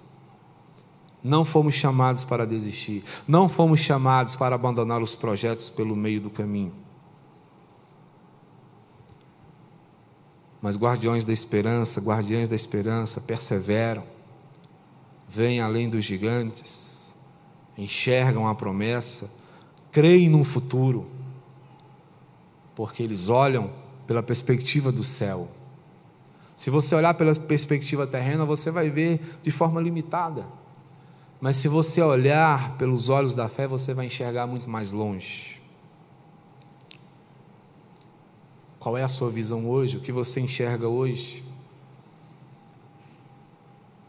Não 1.22 1.44
fomos 1.44 1.74
chamados 1.74 2.24
para 2.24 2.46
desistir, 2.46 3.04
não 3.26 3.48
fomos 3.48 3.80
chamados 3.80 4.34
para 4.34 4.54
abandonar 4.54 5.02
os 5.02 5.14
projetos 5.14 5.70
pelo 5.70 5.94
meio 5.94 6.20
do 6.20 6.30
caminho. 6.30 6.72
Mas 10.60 10.76
guardiões 10.76 11.24
da 11.24 11.32
esperança, 11.32 12.00
guardiães 12.00 12.48
da 12.48 12.56
esperança 12.56 13.20
perseveram, 13.20 14.02
vêm 15.28 15.60
além 15.60 15.88
dos 15.88 16.04
gigantes, 16.04 17.14
enxergam 17.76 18.48
a 18.48 18.54
promessa, 18.54 19.30
creem 19.92 20.28
no 20.28 20.42
futuro, 20.42 21.06
porque 22.74 23.02
eles 23.02 23.28
olham 23.28 23.70
pela 24.06 24.22
perspectiva 24.22 24.90
do 24.90 25.04
céu. 25.04 25.48
Se 26.56 26.70
você 26.70 26.94
olhar 26.94 27.14
pela 27.14 27.34
perspectiva 27.36 28.06
terrena, 28.06 28.44
você 28.44 28.70
vai 28.70 28.90
ver 28.90 29.20
de 29.42 29.50
forma 29.50 29.80
limitada. 29.80 30.44
Mas 31.40 31.56
se 31.56 31.68
você 31.68 32.02
olhar 32.02 32.76
pelos 32.76 33.08
olhos 33.08 33.34
da 33.34 33.48
fé, 33.48 33.68
você 33.68 33.94
vai 33.94 34.06
enxergar 34.06 34.46
muito 34.46 34.68
mais 34.68 34.90
longe. 34.90 35.62
Qual 38.88 38.96
é 38.96 39.02
a 39.02 39.08
sua 39.08 39.28
visão 39.28 39.68
hoje? 39.68 39.98
O 39.98 40.00
que 40.00 40.10
você 40.10 40.40
enxerga 40.40 40.88
hoje? 40.88 41.44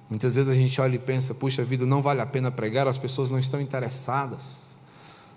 Muitas 0.10 0.36
vezes 0.36 0.50
a 0.50 0.54
gente 0.54 0.80
olha 0.80 0.96
e 0.96 0.98
pensa: 0.98 1.36
puxa 1.36 1.66
vida, 1.66 1.86
não 1.86 2.02
vale 2.02 2.22
a 2.22 2.26
pena 2.26 2.50
pregar, 2.50 2.88
as 2.88 2.98
pessoas 2.98 3.30
não 3.30 3.38
estão 3.38 3.60
interessadas, 3.60 4.80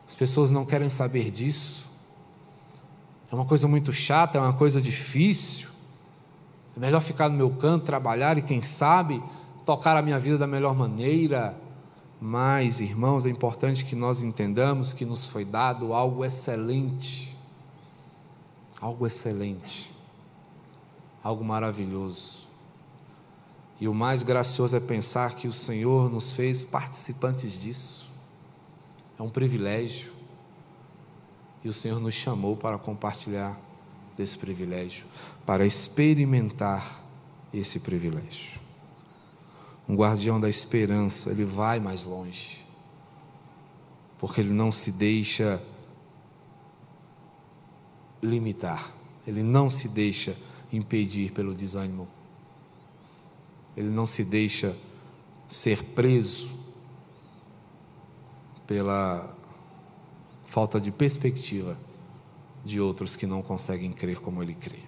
as 0.07 0.15
pessoas 0.15 0.53
não 0.53 0.65
querem 0.65 0.89
saber 0.89 1.29
disso. 1.33 1.91
É 3.33 3.35
uma 3.35 3.45
coisa 3.45 3.67
muito 3.67 3.93
chata, 3.93 4.39
é 4.39 4.41
uma 4.41 4.53
coisa 4.53 4.81
difícil. 4.81 5.71
É 6.77 6.79
melhor 6.79 7.01
ficar 7.01 7.29
no 7.29 7.37
meu 7.37 7.51
canto, 7.51 7.85
trabalhar 7.85 8.39
e, 8.39 8.43
quem 8.43 8.63
sabe, 8.63 9.21
tocar 9.67 9.97
a 9.97 10.03
minha 10.03 10.21
vida 10.21 10.39
da 10.39 10.47
melhor 10.47 10.73
maneira, 10.77 11.59
mas, 12.21 12.79
irmãos, 12.79 13.27
é 13.27 13.29
importante 13.29 13.85
que 13.85 13.97
nós 13.97 14.23
entendamos 14.23 14.93
que 14.93 15.05
nos 15.05 15.27
foi 15.27 15.45
dado 15.45 15.93
algo 15.93 16.25
excelente, 16.25 17.32
algo 18.83 19.07
excelente, 19.07 19.91
algo 21.25 21.43
maravilhoso. 21.43 22.47
E 23.81 23.89
o 23.89 23.95
mais 23.95 24.23
gracioso 24.23 24.77
é 24.77 24.81
pensar 24.81 25.35
que 25.35 25.49
o 25.49 25.53
Senhor 25.53 26.11
nos 26.11 26.35
fez 26.35 26.63
participantes 26.63 27.59
disso. 27.59 28.13
É 29.19 29.23
um 29.23 29.31
privilégio. 29.31 30.13
E 31.65 31.69
o 31.69 31.73
Senhor 31.73 31.99
nos 31.99 32.15
chamou 32.15 32.57
para 32.57 32.77
compartilhar 32.77 33.59
desse 34.17 34.37
privilégio, 34.37 35.07
para 35.47 35.65
experimentar 35.65 37.03
esse 37.55 37.81
privilégio 37.81 38.63
um 39.89 39.95
guardião 39.97 40.41
da 40.41 40.49
esperança, 40.49 41.31
ele 41.31 41.45
vai 41.45 41.81
mais 41.81 42.05
longe, 42.05 42.67
porque 44.19 44.41
ele 44.41 44.53
não 44.53 44.71
se 44.71 44.93
deixa 44.93 45.63
limitar, 48.23 48.93
ele 49.27 49.43
não 49.43 49.69
se 49.69 49.89
deixa 49.89 50.37
impedir 50.73 51.33
pelo 51.33 51.55
desânimo, 51.55 52.09
ele 53.77 53.89
não 53.89 54.07
se 54.07 54.25
deixa 54.25 54.77
ser 55.49 55.83
preso 55.83 56.51
pela 58.67 59.35
falta 60.45 60.81
de 60.81 60.91
perspectiva 60.91 61.77
de 62.65 62.81
outros 62.81 63.17
que 63.17 63.27
não 63.27 63.43
conseguem 63.43 63.93
crer 63.93 64.21
como 64.21 64.43
ele 64.43 64.55
crê. 64.55 64.81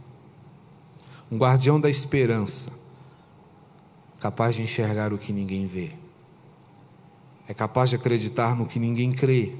Um 1.31 1.37
guardião 1.38 1.81
da 1.81 1.90
esperança, 1.90 2.73
capaz 4.20 4.55
de 4.55 4.62
enxergar 4.62 5.12
o 5.12 5.18
que 5.18 5.33
ninguém 5.33 5.66
vê, 5.66 5.92
é 7.49 7.55
capaz 7.55 7.90
de 7.90 7.97
acreditar 7.97 8.57
no 8.57 8.66
que 8.66 8.79
ninguém 8.79 9.12
crê, 9.12 9.55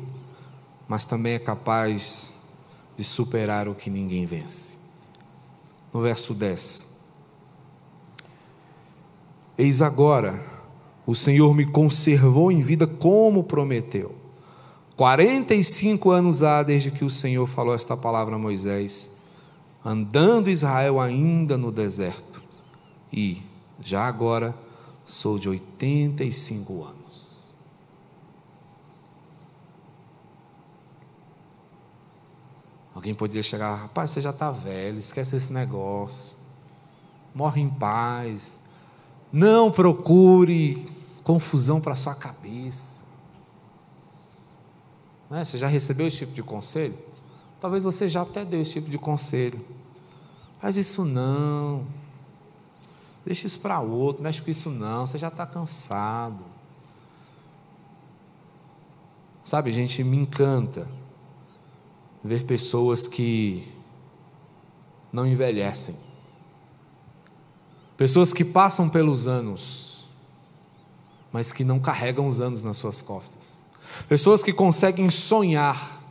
mas 0.87 1.05
também 1.05 1.35
é 1.35 1.39
capaz 1.39 2.34
de 2.97 3.05
superar 3.05 3.69
o 3.69 3.75
que 3.75 3.91
ninguém 3.91 4.25
vence. 4.27 4.75
No 5.93 6.01
verso 6.01 6.35
10: 6.35 6.87
Eis 9.57 9.83
agora, 9.83 10.45
o 11.07 11.15
Senhor 11.15 11.55
me 11.55 11.67
conservou 11.67 12.51
em 12.51 12.61
vida 12.61 12.87
como 12.87 13.45
prometeu. 13.45 14.15
45 14.97 16.11
anos 16.11 16.43
há 16.43 16.63
desde 16.63 16.91
que 16.91 17.05
o 17.05 17.11
Senhor 17.11 17.47
falou 17.47 17.75
esta 17.75 17.97
palavra 17.97 18.37
a 18.37 18.39
Moisés, 18.39 19.13
andando 19.85 20.49
Israel 20.49 21.01
ainda 21.01 21.59
no 21.59 21.73
deserto, 21.73 22.41
e 23.13 23.43
já 23.81 24.07
agora 24.07 24.55
sou 25.05 25.39
de 25.39 25.49
85 25.49 26.85
anos. 26.85 26.94
Alguém 33.05 33.15
poderia 33.15 33.43
chegar, 33.43 33.75
rapaz, 33.75 34.13
você 34.13 34.21
já 34.23 34.31
está 34.31 34.51
velho, 34.51 34.97
esquece 34.97 35.37
esse 35.37 35.53
negócio, 35.53 36.35
morre 37.35 37.61
em 37.61 37.69
paz, 37.69 38.59
não 39.31 39.71
procure 39.71 40.91
confusão 41.23 41.83
para 41.83 41.95
sua 41.95 42.15
cabeça. 42.15 43.05
Não 45.29 45.37
é? 45.37 45.45
Você 45.45 45.59
já 45.59 45.67
recebeu 45.67 46.07
esse 46.07 46.17
tipo 46.17 46.33
de 46.33 46.43
conselho? 46.43 46.99
Talvez 47.61 47.85
você 47.85 48.09
já 48.09 48.23
até 48.23 48.43
deu 48.43 48.63
esse 48.63 48.73
tipo 48.73 48.89
de 48.89 48.97
conselho. 48.97 49.63
Faz 50.59 50.79
isso 50.79 51.05
não. 51.05 51.87
Deixa 53.23 53.47
isso 53.47 53.61
para 53.61 53.81
outro, 53.81 54.23
mexe 54.23 54.41
com 54.41 54.51
isso 54.51 54.71
não, 54.71 55.05
você 55.05 55.19
já 55.19 55.29
está 55.29 55.45
cansado. 55.45 56.43
Sabe, 59.43 59.75
gente, 59.75 60.03
me 60.03 60.17
encanta 60.17 60.89
ver 62.25 62.45
pessoas 62.45 63.07
que 63.07 63.69
não 65.13 65.27
envelhecem. 65.27 65.95
Pessoas 67.99 68.33
que 68.33 68.45
passam 68.45 68.89
pelos 68.89 69.29
anos, 69.29 70.09
mas 71.31 71.53
que 71.53 71.63
não 71.63 71.79
carregam 71.79 72.27
os 72.27 72.41
anos 72.41 72.63
nas 72.63 72.79
suas 72.79 73.03
costas. 73.03 73.63
Pessoas 74.09 74.43
que 74.43 74.53
conseguem 74.53 75.11
sonhar. 75.11 76.03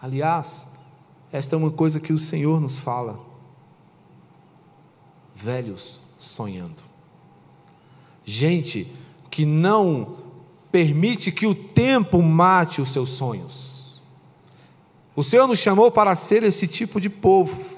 Aliás, 0.00 0.68
esta 1.32 1.56
é 1.56 1.58
uma 1.58 1.70
coisa 1.70 1.98
que 1.98 2.12
o 2.12 2.18
Senhor 2.18 2.60
nos 2.60 2.78
fala. 2.78 3.18
Velhos 5.34 6.02
sonhando. 6.18 6.82
Gente 8.24 8.92
que 9.30 9.46
não 9.46 10.18
permite 10.70 11.32
que 11.32 11.46
o 11.46 11.54
tempo 11.54 12.22
mate 12.22 12.80
os 12.80 12.90
seus 12.90 13.10
sonhos. 13.10 13.77
O 15.18 15.24
Senhor 15.24 15.48
nos 15.48 15.58
chamou 15.58 15.90
para 15.90 16.14
ser 16.14 16.44
esse 16.44 16.68
tipo 16.68 17.00
de 17.00 17.10
povo. 17.10 17.76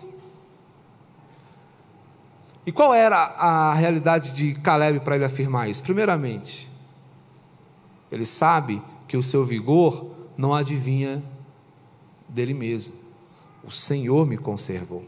E 2.66 2.70
qual 2.70 2.92
era 2.92 3.16
a 3.16 3.72
realidade 3.72 4.34
de 4.34 4.52
Caleb 4.56 5.00
para 5.00 5.16
ele 5.16 5.24
afirmar 5.24 5.66
isso? 5.70 5.82
Primeiramente, 5.82 6.70
ele 8.12 8.26
sabe 8.26 8.82
que 9.08 9.16
o 9.16 9.22
seu 9.22 9.42
vigor 9.42 10.10
não 10.36 10.54
adivinha 10.54 11.22
dele 12.28 12.52
mesmo. 12.52 12.92
O 13.64 13.70
Senhor 13.70 14.26
me 14.26 14.36
conservou. 14.36 15.02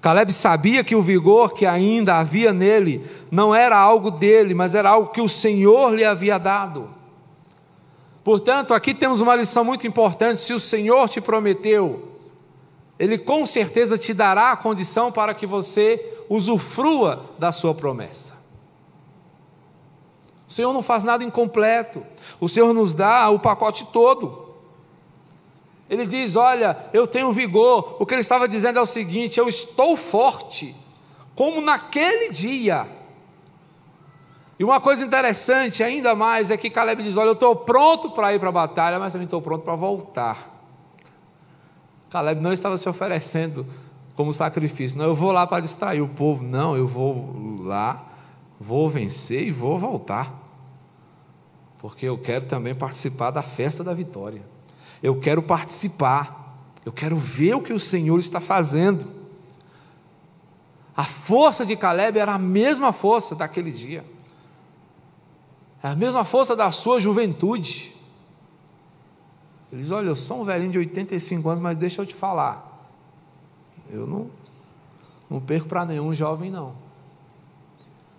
Caleb 0.00 0.32
sabia 0.32 0.82
que 0.82 0.96
o 0.96 1.02
vigor 1.02 1.54
que 1.54 1.66
ainda 1.66 2.18
havia 2.18 2.52
nele 2.52 3.08
não 3.30 3.54
era 3.54 3.78
algo 3.78 4.10
dele, 4.10 4.54
mas 4.54 4.74
era 4.74 4.90
algo 4.90 5.10
que 5.10 5.20
o 5.20 5.28
Senhor 5.28 5.94
lhe 5.94 6.04
havia 6.04 6.36
dado. 6.36 7.03
Portanto, 8.24 8.72
aqui 8.72 8.94
temos 8.94 9.20
uma 9.20 9.36
lição 9.36 9.62
muito 9.64 9.86
importante: 9.86 10.40
se 10.40 10.54
o 10.54 10.58
Senhor 10.58 11.08
te 11.10 11.20
prometeu, 11.20 12.08
Ele 12.98 13.18
com 13.18 13.44
certeza 13.44 13.98
te 13.98 14.14
dará 14.14 14.50
a 14.50 14.56
condição 14.56 15.12
para 15.12 15.34
que 15.34 15.46
você 15.46 16.14
usufrua 16.28 17.30
da 17.38 17.52
sua 17.52 17.74
promessa. 17.74 18.42
O 20.48 20.52
Senhor 20.52 20.72
não 20.72 20.82
faz 20.82 21.04
nada 21.04 21.22
incompleto, 21.22 22.04
o 22.40 22.48
Senhor 22.48 22.72
nos 22.72 22.94
dá 22.94 23.28
o 23.28 23.38
pacote 23.38 23.86
todo. 23.92 24.54
Ele 25.90 26.06
diz: 26.06 26.34
Olha, 26.34 26.88
eu 26.94 27.06
tenho 27.06 27.30
vigor. 27.30 27.96
O 28.00 28.06
que 28.06 28.14
ele 28.14 28.22
estava 28.22 28.48
dizendo 28.48 28.78
é 28.78 28.82
o 28.82 28.86
seguinte: 28.86 29.38
eu 29.38 29.48
estou 29.48 29.96
forte, 29.96 30.74
como 31.34 31.60
naquele 31.60 32.30
dia. 32.30 32.88
E 34.58 34.64
uma 34.64 34.80
coisa 34.80 35.04
interessante 35.04 35.82
ainda 35.82 36.14
mais 36.14 36.50
é 36.50 36.56
que 36.56 36.70
Caleb 36.70 37.02
diz: 37.02 37.16
Olha, 37.16 37.28
eu 37.28 37.32
estou 37.32 37.56
pronto 37.56 38.10
para 38.10 38.32
ir 38.34 38.38
para 38.38 38.50
a 38.50 38.52
batalha, 38.52 38.98
mas 38.98 39.12
também 39.12 39.24
estou 39.24 39.42
pronto 39.42 39.62
para 39.62 39.74
voltar. 39.74 40.54
Caleb 42.10 42.40
não 42.40 42.52
estava 42.52 42.78
se 42.78 42.88
oferecendo 42.88 43.66
como 44.14 44.32
sacrifício, 44.32 44.96
não, 44.96 45.06
eu 45.06 45.14
vou 45.14 45.32
lá 45.32 45.46
para 45.46 45.60
distrair 45.60 46.00
o 46.00 46.08
povo, 46.08 46.44
não, 46.44 46.76
eu 46.76 46.86
vou 46.86 47.58
lá, 47.60 48.06
vou 48.60 48.88
vencer 48.88 49.48
e 49.48 49.50
vou 49.50 49.76
voltar, 49.76 50.32
porque 51.78 52.06
eu 52.06 52.16
quero 52.16 52.44
também 52.44 52.74
participar 52.74 53.32
da 53.32 53.42
festa 53.42 53.82
da 53.82 53.92
vitória, 53.92 54.42
eu 55.02 55.18
quero 55.18 55.42
participar, 55.42 56.56
eu 56.86 56.92
quero 56.92 57.16
ver 57.16 57.54
o 57.54 57.60
que 57.60 57.72
o 57.72 57.80
Senhor 57.80 58.18
está 58.18 58.40
fazendo. 58.40 59.10
A 60.96 61.02
força 61.02 61.66
de 61.66 61.74
Caleb 61.74 62.18
era 62.18 62.34
a 62.34 62.38
mesma 62.38 62.92
força 62.92 63.34
daquele 63.34 63.72
dia. 63.72 64.04
É 65.84 65.88
a 65.88 65.94
mesma 65.94 66.24
força 66.24 66.56
da 66.56 66.72
sua 66.72 66.98
juventude. 66.98 67.94
Ele 69.70 69.82
diz: 69.82 69.90
Olha, 69.90 70.06
eu 70.06 70.16
sou 70.16 70.40
um 70.40 70.44
velhinho 70.44 70.72
de 70.72 70.78
85 70.78 71.46
anos, 71.46 71.60
mas 71.60 71.76
deixa 71.76 72.00
eu 72.00 72.06
te 72.06 72.14
falar. 72.14 72.88
Eu 73.90 74.06
não, 74.06 74.30
não 75.28 75.42
perco 75.42 75.68
para 75.68 75.84
nenhum 75.84 76.14
jovem, 76.14 76.50
não. 76.50 76.74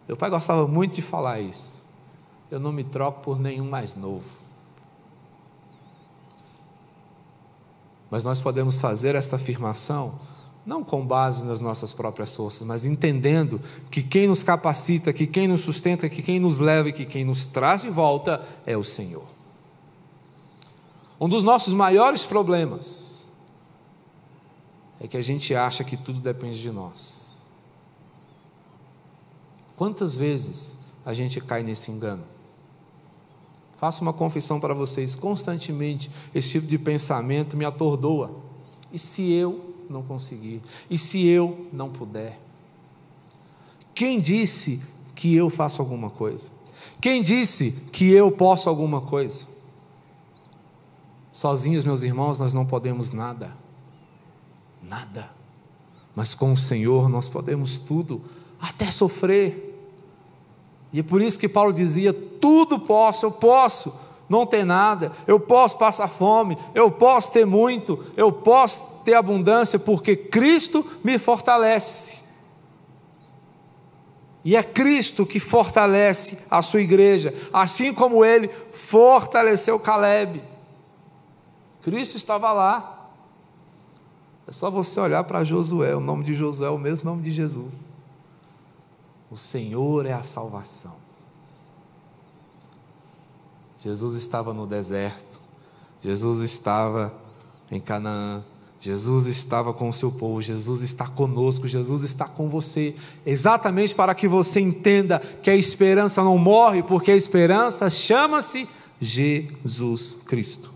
Meu 0.07 0.15
pai 0.15 0.29
gostava 0.29 0.67
muito 0.67 0.93
de 0.93 1.01
falar 1.01 1.41
isso. 1.41 1.81
Eu 2.51 2.59
não 2.59 2.71
me 2.71 2.83
troco 2.83 3.21
por 3.21 3.39
nenhum 3.39 3.67
mais 3.67 3.95
novo. 3.95 4.29
Mas 8.11 8.23
nós 8.23 8.39
podemos 8.39 8.77
fazer 8.77 9.15
esta 9.15 9.37
afirmação 9.37 10.19
não 10.65 10.83
com 10.83 11.05
base 11.05 11.45
nas 11.45 11.59
nossas 11.59 11.93
próprias 11.93 12.35
forças, 12.35 12.65
mas 12.65 12.85
entendendo 12.85 13.61
que 13.91 14.01
quem 14.01 14.27
nos 14.27 14.41
capacita, 14.41 15.13
que 15.13 15.27
quem 15.27 15.47
nos 15.47 15.61
sustenta, 15.61 16.09
que 16.09 16.21
quem 16.21 16.39
nos 16.39 16.57
leva 16.57 16.89
e 16.89 16.93
que 16.93 17.05
quem 17.05 17.23
nos 17.23 17.45
traz 17.45 17.83
de 17.83 17.89
volta 17.89 18.43
é 18.65 18.75
o 18.75 18.83
Senhor. 18.83 19.25
Um 21.21 21.29
dos 21.29 21.43
nossos 21.43 21.71
maiores 21.71 22.25
problemas 22.25 23.27
é 24.99 25.07
que 25.07 25.17
a 25.17 25.21
gente 25.21 25.53
acha 25.53 25.83
que 25.83 25.95
tudo 25.95 26.19
depende 26.19 26.59
de 26.59 26.71
nós. 26.71 27.45
Quantas 29.77 30.15
vezes 30.15 30.79
a 31.05 31.13
gente 31.13 31.39
cai 31.39 31.61
nesse 31.61 31.91
engano? 31.91 32.23
Faço 33.77 34.01
uma 34.01 34.13
confissão 34.13 34.59
para 34.59 34.73
vocês: 34.73 35.13
constantemente 35.13 36.09
esse 36.33 36.51
tipo 36.51 36.65
de 36.65 36.77
pensamento 36.79 37.55
me 37.55 37.65
atordoa. 37.65 38.31
E 38.91 38.97
se 38.97 39.31
eu 39.31 39.74
não 39.89 40.03
conseguir? 40.03 40.61
E 40.89 40.97
se 40.97 41.25
eu 41.25 41.67
não 41.71 41.89
puder? 41.89 42.39
Quem 43.93 44.19
disse 44.19 44.81
que 45.15 45.33
eu 45.35 45.49
faço 45.49 45.81
alguma 45.81 46.09
coisa? 46.09 46.51
Quem 46.99 47.21
disse 47.21 47.71
que 47.91 48.11
eu 48.11 48.31
posso 48.31 48.69
alguma 48.69 49.01
coisa? 49.01 49.47
Sozinhos, 51.31 51.83
meus 51.83 52.01
irmãos, 52.01 52.39
nós 52.39 52.53
não 52.53 52.65
podemos 52.65 53.11
nada. 53.11 53.55
Nada. 54.81 55.29
Mas 56.15 56.33
com 56.33 56.53
o 56.53 56.57
Senhor 56.57 57.09
nós 57.09 57.27
podemos 57.27 57.79
tudo, 57.79 58.21
até 58.59 58.89
sofrer. 58.89 59.73
E 60.93 60.99
é 60.99 61.03
por 61.03 61.21
isso 61.21 61.37
que 61.37 61.49
Paulo 61.49 61.73
dizia: 61.73 62.13
tudo 62.13 62.79
posso, 62.79 63.25
eu 63.25 63.31
posso 63.31 64.04
não 64.27 64.45
ter 64.45 64.65
nada, 64.65 65.11
eu 65.27 65.39
posso 65.39 65.77
passar 65.77 66.07
fome, 66.07 66.57
eu 66.73 66.89
posso 66.89 67.31
ter 67.31 67.45
muito, 67.45 68.03
eu 68.17 68.31
posso 68.31 69.01
ter 69.03 69.13
abundância, 69.13 69.77
porque 69.77 70.15
Cristo 70.15 70.85
me 71.03 71.17
fortalece. 71.19 72.23
E 74.43 74.55
é 74.55 74.61
Cristo 74.61 75.25
que 75.25 75.39
fortalece 75.39 76.37
a 76.51 76.61
sua 76.61 76.81
igreja, 76.81 77.33
assim 77.51 77.93
como 77.93 78.23
ele 78.23 78.47
fortaleceu 78.71 79.79
Caleb. 79.79 80.43
Cristo 81.81 82.15
estava 82.15 82.51
lá. 82.51 83.09
É 84.47 84.51
só 84.51 84.69
você 84.69 84.99
olhar 84.99 85.23
para 85.23 85.43
Josué, 85.43 85.95
o 85.95 85.99
nome 85.99 86.23
de 86.23 86.35
Josué 86.35 86.67
é 86.67 86.69
o 86.69 86.77
mesmo 86.77 87.09
nome 87.09 87.23
de 87.23 87.31
Jesus. 87.31 87.89
O 89.31 89.35
Senhor 89.35 90.05
é 90.05 90.13
a 90.13 90.21
salvação. 90.21 91.04
Jesus 93.77 94.15
estava 94.15 94.53
no 94.53 94.65
deserto, 94.65 95.39
Jesus 96.01 96.39
estava 96.39 97.13
em 97.69 97.79
Canaã, 97.79 98.43
Jesus 98.79 99.25
estava 99.25 99.73
com 99.73 99.89
o 99.89 99.93
seu 99.93 100.11
povo, 100.11 100.41
Jesus 100.41 100.81
está 100.81 101.07
conosco, 101.07 101.67
Jesus 101.67 102.03
está 102.03 102.25
com 102.25 102.47
você, 102.47 102.95
exatamente 103.25 103.95
para 103.95 104.13
que 104.13 104.27
você 104.27 104.59
entenda 104.59 105.19
que 105.19 105.49
a 105.49 105.55
esperança 105.55 106.23
não 106.23 106.37
morre, 106.37 106.83
porque 106.83 107.11
a 107.11 107.15
esperança 107.15 107.89
chama-se 107.89 108.67
Jesus 108.99 110.19
Cristo. 110.25 110.71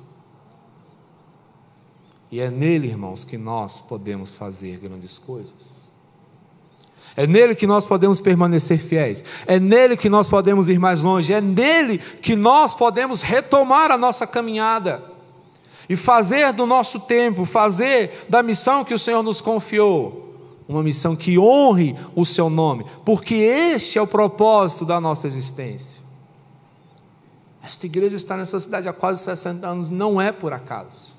E 2.31 2.39
é 2.39 2.49
nele, 2.49 2.88
irmãos, 2.88 3.25
que 3.25 3.38
nós 3.38 3.81
podemos 3.81 4.31
fazer 4.31 4.77
grandes 4.77 5.17
coisas. 5.17 5.88
É 7.15 7.27
nele 7.27 7.55
que 7.55 7.67
nós 7.67 7.85
podemos 7.85 8.19
permanecer 8.19 8.79
fiéis. 8.79 9.23
É 9.45 9.59
nele 9.59 9.97
que 9.97 10.09
nós 10.09 10.29
podemos 10.29 10.69
ir 10.69 10.79
mais 10.79 11.03
longe. 11.03 11.33
É 11.33 11.41
nele 11.41 11.97
que 11.97 12.35
nós 12.35 12.73
podemos 12.73 13.21
retomar 13.21 13.91
a 13.91 13.97
nossa 13.97 14.25
caminhada 14.25 15.03
e 15.89 15.95
fazer 15.95 16.53
do 16.53 16.67
nosso 16.67 16.99
tempo, 16.99 17.45
fazer 17.45 18.27
da 18.29 18.43
missão 18.43 18.85
que 18.85 18.93
o 18.93 18.99
Senhor 18.99 19.23
nos 19.23 19.41
confiou, 19.41 20.35
uma 20.67 20.83
missão 20.83 21.15
que 21.15 21.39
honre 21.39 21.95
o 22.15 22.23
seu 22.23 22.47
nome, 22.47 22.85
porque 23.03 23.33
este 23.33 23.97
é 23.97 24.01
o 24.01 24.05
propósito 24.05 24.85
da 24.85 25.01
nossa 25.01 25.25
existência. 25.25 26.03
Esta 27.63 27.87
igreja 27.87 28.15
está 28.15 28.37
nessa 28.37 28.59
cidade 28.59 28.87
há 28.87 28.93
quase 28.93 29.23
60 29.23 29.67
anos, 29.67 29.89
não 29.89 30.21
é 30.21 30.31
por 30.31 30.53
acaso. 30.53 31.17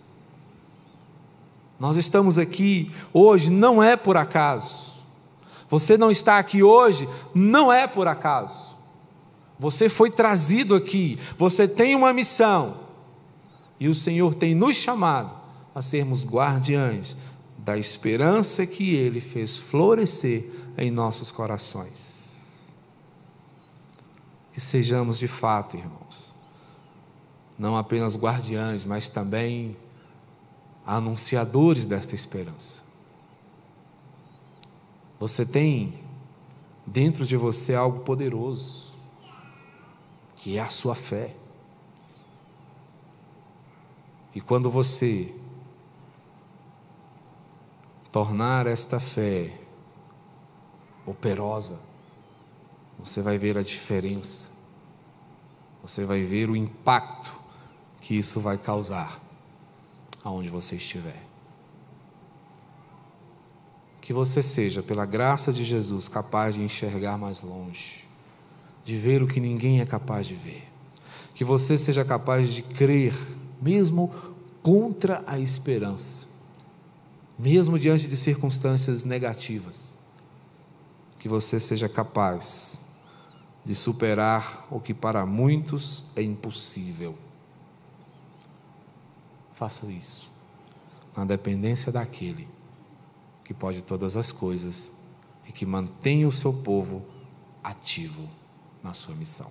Nós 1.78 1.96
estamos 1.96 2.38
aqui 2.38 2.92
hoje 3.12 3.50
não 3.50 3.82
é 3.82 3.96
por 3.96 4.16
acaso. 4.16 4.89
Você 5.70 5.96
não 5.96 6.10
está 6.10 6.36
aqui 6.38 6.64
hoje 6.64 7.08
não 7.32 7.72
é 7.72 7.86
por 7.86 8.08
acaso. 8.08 8.76
Você 9.58 9.88
foi 9.88 10.10
trazido 10.10 10.74
aqui, 10.74 11.18
você 11.38 11.68
tem 11.68 11.94
uma 11.94 12.12
missão. 12.12 12.80
E 13.78 13.88
o 13.88 13.94
Senhor 13.94 14.34
tem 14.34 14.54
nos 14.54 14.76
chamado 14.76 15.30
a 15.74 15.80
sermos 15.80 16.26
guardiães 16.26 17.16
da 17.56 17.78
esperança 17.78 18.66
que 18.66 18.94
Ele 18.94 19.20
fez 19.20 19.56
florescer 19.56 20.50
em 20.76 20.90
nossos 20.90 21.30
corações. 21.30 22.72
Que 24.52 24.60
sejamos 24.60 25.18
de 25.18 25.28
fato, 25.28 25.76
irmãos, 25.76 26.34
não 27.56 27.76
apenas 27.76 28.16
guardiães, 28.16 28.84
mas 28.84 29.08
também 29.08 29.76
anunciadores 30.84 31.86
desta 31.86 32.14
esperança. 32.14 32.89
Você 35.20 35.44
tem 35.44 36.02
dentro 36.86 37.26
de 37.26 37.36
você 37.36 37.74
algo 37.74 38.00
poderoso, 38.00 38.96
que 40.34 40.56
é 40.56 40.60
a 40.62 40.68
sua 40.68 40.94
fé. 40.94 41.36
E 44.34 44.40
quando 44.40 44.70
você 44.70 45.34
tornar 48.10 48.66
esta 48.66 48.98
fé 48.98 49.60
operosa, 51.04 51.78
você 52.98 53.20
vai 53.20 53.36
ver 53.36 53.58
a 53.58 53.62
diferença, 53.62 54.50
você 55.82 56.02
vai 56.02 56.22
ver 56.22 56.48
o 56.48 56.56
impacto 56.56 57.30
que 58.00 58.14
isso 58.14 58.40
vai 58.40 58.56
causar 58.56 59.20
aonde 60.24 60.48
você 60.48 60.76
estiver. 60.76 61.29
Que 64.00 64.12
você 64.12 64.42
seja, 64.42 64.82
pela 64.82 65.04
graça 65.04 65.52
de 65.52 65.64
Jesus, 65.64 66.08
capaz 66.08 66.54
de 66.54 66.62
enxergar 66.62 67.18
mais 67.18 67.42
longe, 67.42 68.08
de 68.84 68.96
ver 68.96 69.22
o 69.22 69.26
que 69.26 69.40
ninguém 69.40 69.80
é 69.80 69.86
capaz 69.86 70.26
de 70.26 70.34
ver. 70.34 70.66
Que 71.34 71.44
você 71.44 71.76
seja 71.78 72.04
capaz 72.04 72.50
de 72.50 72.62
crer, 72.62 73.14
mesmo 73.60 74.12
contra 74.62 75.22
a 75.26 75.38
esperança, 75.38 76.28
mesmo 77.38 77.78
diante 77.78 78.08
de 78.08 78.16
circunstâncias 78.16 79.04
negativas. 79.04 79.96
Que 81.18 81.28
você 81.28 81.60
seja 81.60 81.88
capaz 81.88 82.80
de 83.64 83.74
superar 83.74 84.66
o 84.70 84.80
que 84.80 84.94
para 84.94 85.26
muitos 85.26 86.04
é 86.16 86.22
impossível 86.22 87.16
Faça 89.60 89.84
isso, 89.88 90.30
na 91.14 91.22
dependência 91.22 91.92
daquele 91.92 92.48
que 93.50 93.54
pode 93.54 93.82
todas 93.82 94.16
as 94.16 94.30
coisas 94.30 94.94
e 95.44 95.50
que 95.50 95.66
mantém 95.66 96.24
o 96.24 96.30
seu 96.30 96.52
povo 96.52 97.04
ativo 97.64 98.28
na 98.80 98.94
sua 98.94 99.12
missão. 99.12 99.50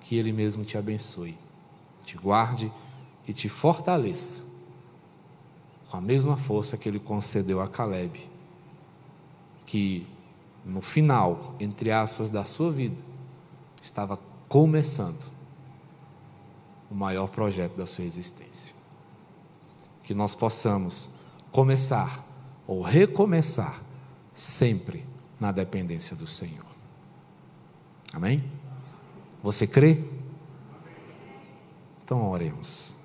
Que 0.00 0.16
Ele 0.16 0.32
mesmo 0.32 0.64
te 0.64 0.78
abençoe, 0.78 1.36
te 2.06 2.16
guarde 2.16 2.72
e 3.26 3.34
te 3.34 3.50
fortaleça 3.50 4.44
com 5.90 5.98
a 5.98 6.00
mesma 6.00 6.38
força 6.38 6.78
que 6.78 6.88
Ele 6.88 6.98
concedeu 6.98 7.60
a 7.60 7.68
Caleb, 7.68 8.18
que 9.66 10.06
no 10.64 10.80
final, 10.80 11.54
entre 11.60 11.90
aspas, 11.90 12.30
da 12.30 12.46
sua 12.46 12.72
vida, 12.72 12.96
estava 13.82 14.18
começando 14.48 15.30
o 16.90 16.94
maior 16.94 17.28
projeto 17.28 17.76
da 17.76 17.86
sua 17.86 18.04
existência. 18.04 18.74
Que 20.02 20.14
nós 20.14 20.34
possamos 20.34 21.10
começar 21.52 22.26
ou 22.68 22.82
recomeçar 22.82 23.82
sempre 24.34 25.06
na 25.40 25.50
dependência 25.50 26.14
do 26.14 26.26
Senhor. 26.26 26.66
Amém? 28.12 28.44
Você 29.42 29.66
crê? 29.66 30.04
Então 32.04 32.30
oremos. 32.30 32.96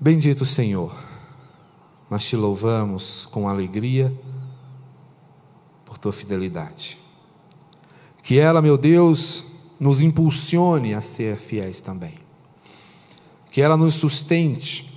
Bendito 0.00 0.46
Senhor, 0.46 0.96
nós 2.08 2.24
te 2.24 2.36
louvamos 2.36 3.26
com 3.26 3.48
alegria 3.48 4.12
por 5.84 5.98
tua 5.98 6.12
fidelidade. 6.12 6.98
Que 8.22 8.38
ela, 8.38 8.62
meu 8.62 8.78
Deus, 8.78 9.52
nos 9.78 10.00
impulsione 10.00 10.94
a 10.94 11.02
ser 11.02 11.36
fiéis 11.36 11.80
também. 11.80 12.18
Que 13.50 13.60
ela 13.60 13.76
nos 13.76 13.94
sustente 13.94 14.90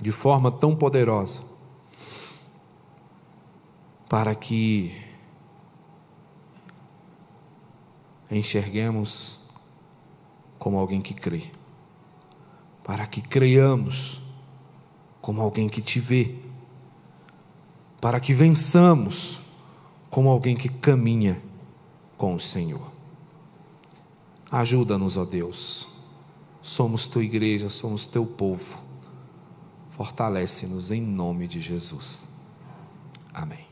de 0.00 0.10
forma 0.10 0.50
tão 0.50 0.74
poderosa, 0.74 1.49
para 4.10 4.34
que 4.34 4.92
enxerguemos 8.28 9.38
como 10.58 10.76
alguém 10.80 11.00
que 11.00 11.14
crê, 11.14 11.48
para 12.82 13.06
que 13.06 13.22
creiamos 13.22 14.20
como 15.20 15.40
alguém 15.40 15.68
que 15.68 15.80
te 15.80 16.00
vê, 16.00 16.34
para 18.00 18.18
que 18.18 18.34
vençamos 18.34 19.38
como 20.10 20.28
alguém 20.28 20.56
que 20.56 20.68
caminha 20.68 21.40
com 22.18 22.34
o 22.34 22.40
Senhor. 22.40 22.90
Ajuda-nos, 24.50 25.16
ó 25.16 25.24
Deus. 25.24 25.88
Somos 26.60 27.06
tua 27.06 27.22
igreja, 27.22 27.68
somos 27.68 28.06
teu 28.06 28.26
povo. 28.26 28.76
Fortalece-nos 29.90 30.90
em 30.90 31.00
nome 31.00 31.46
de 31.46 31.60
Jesus. 31.60 32.28
Amém. 33.32 33.69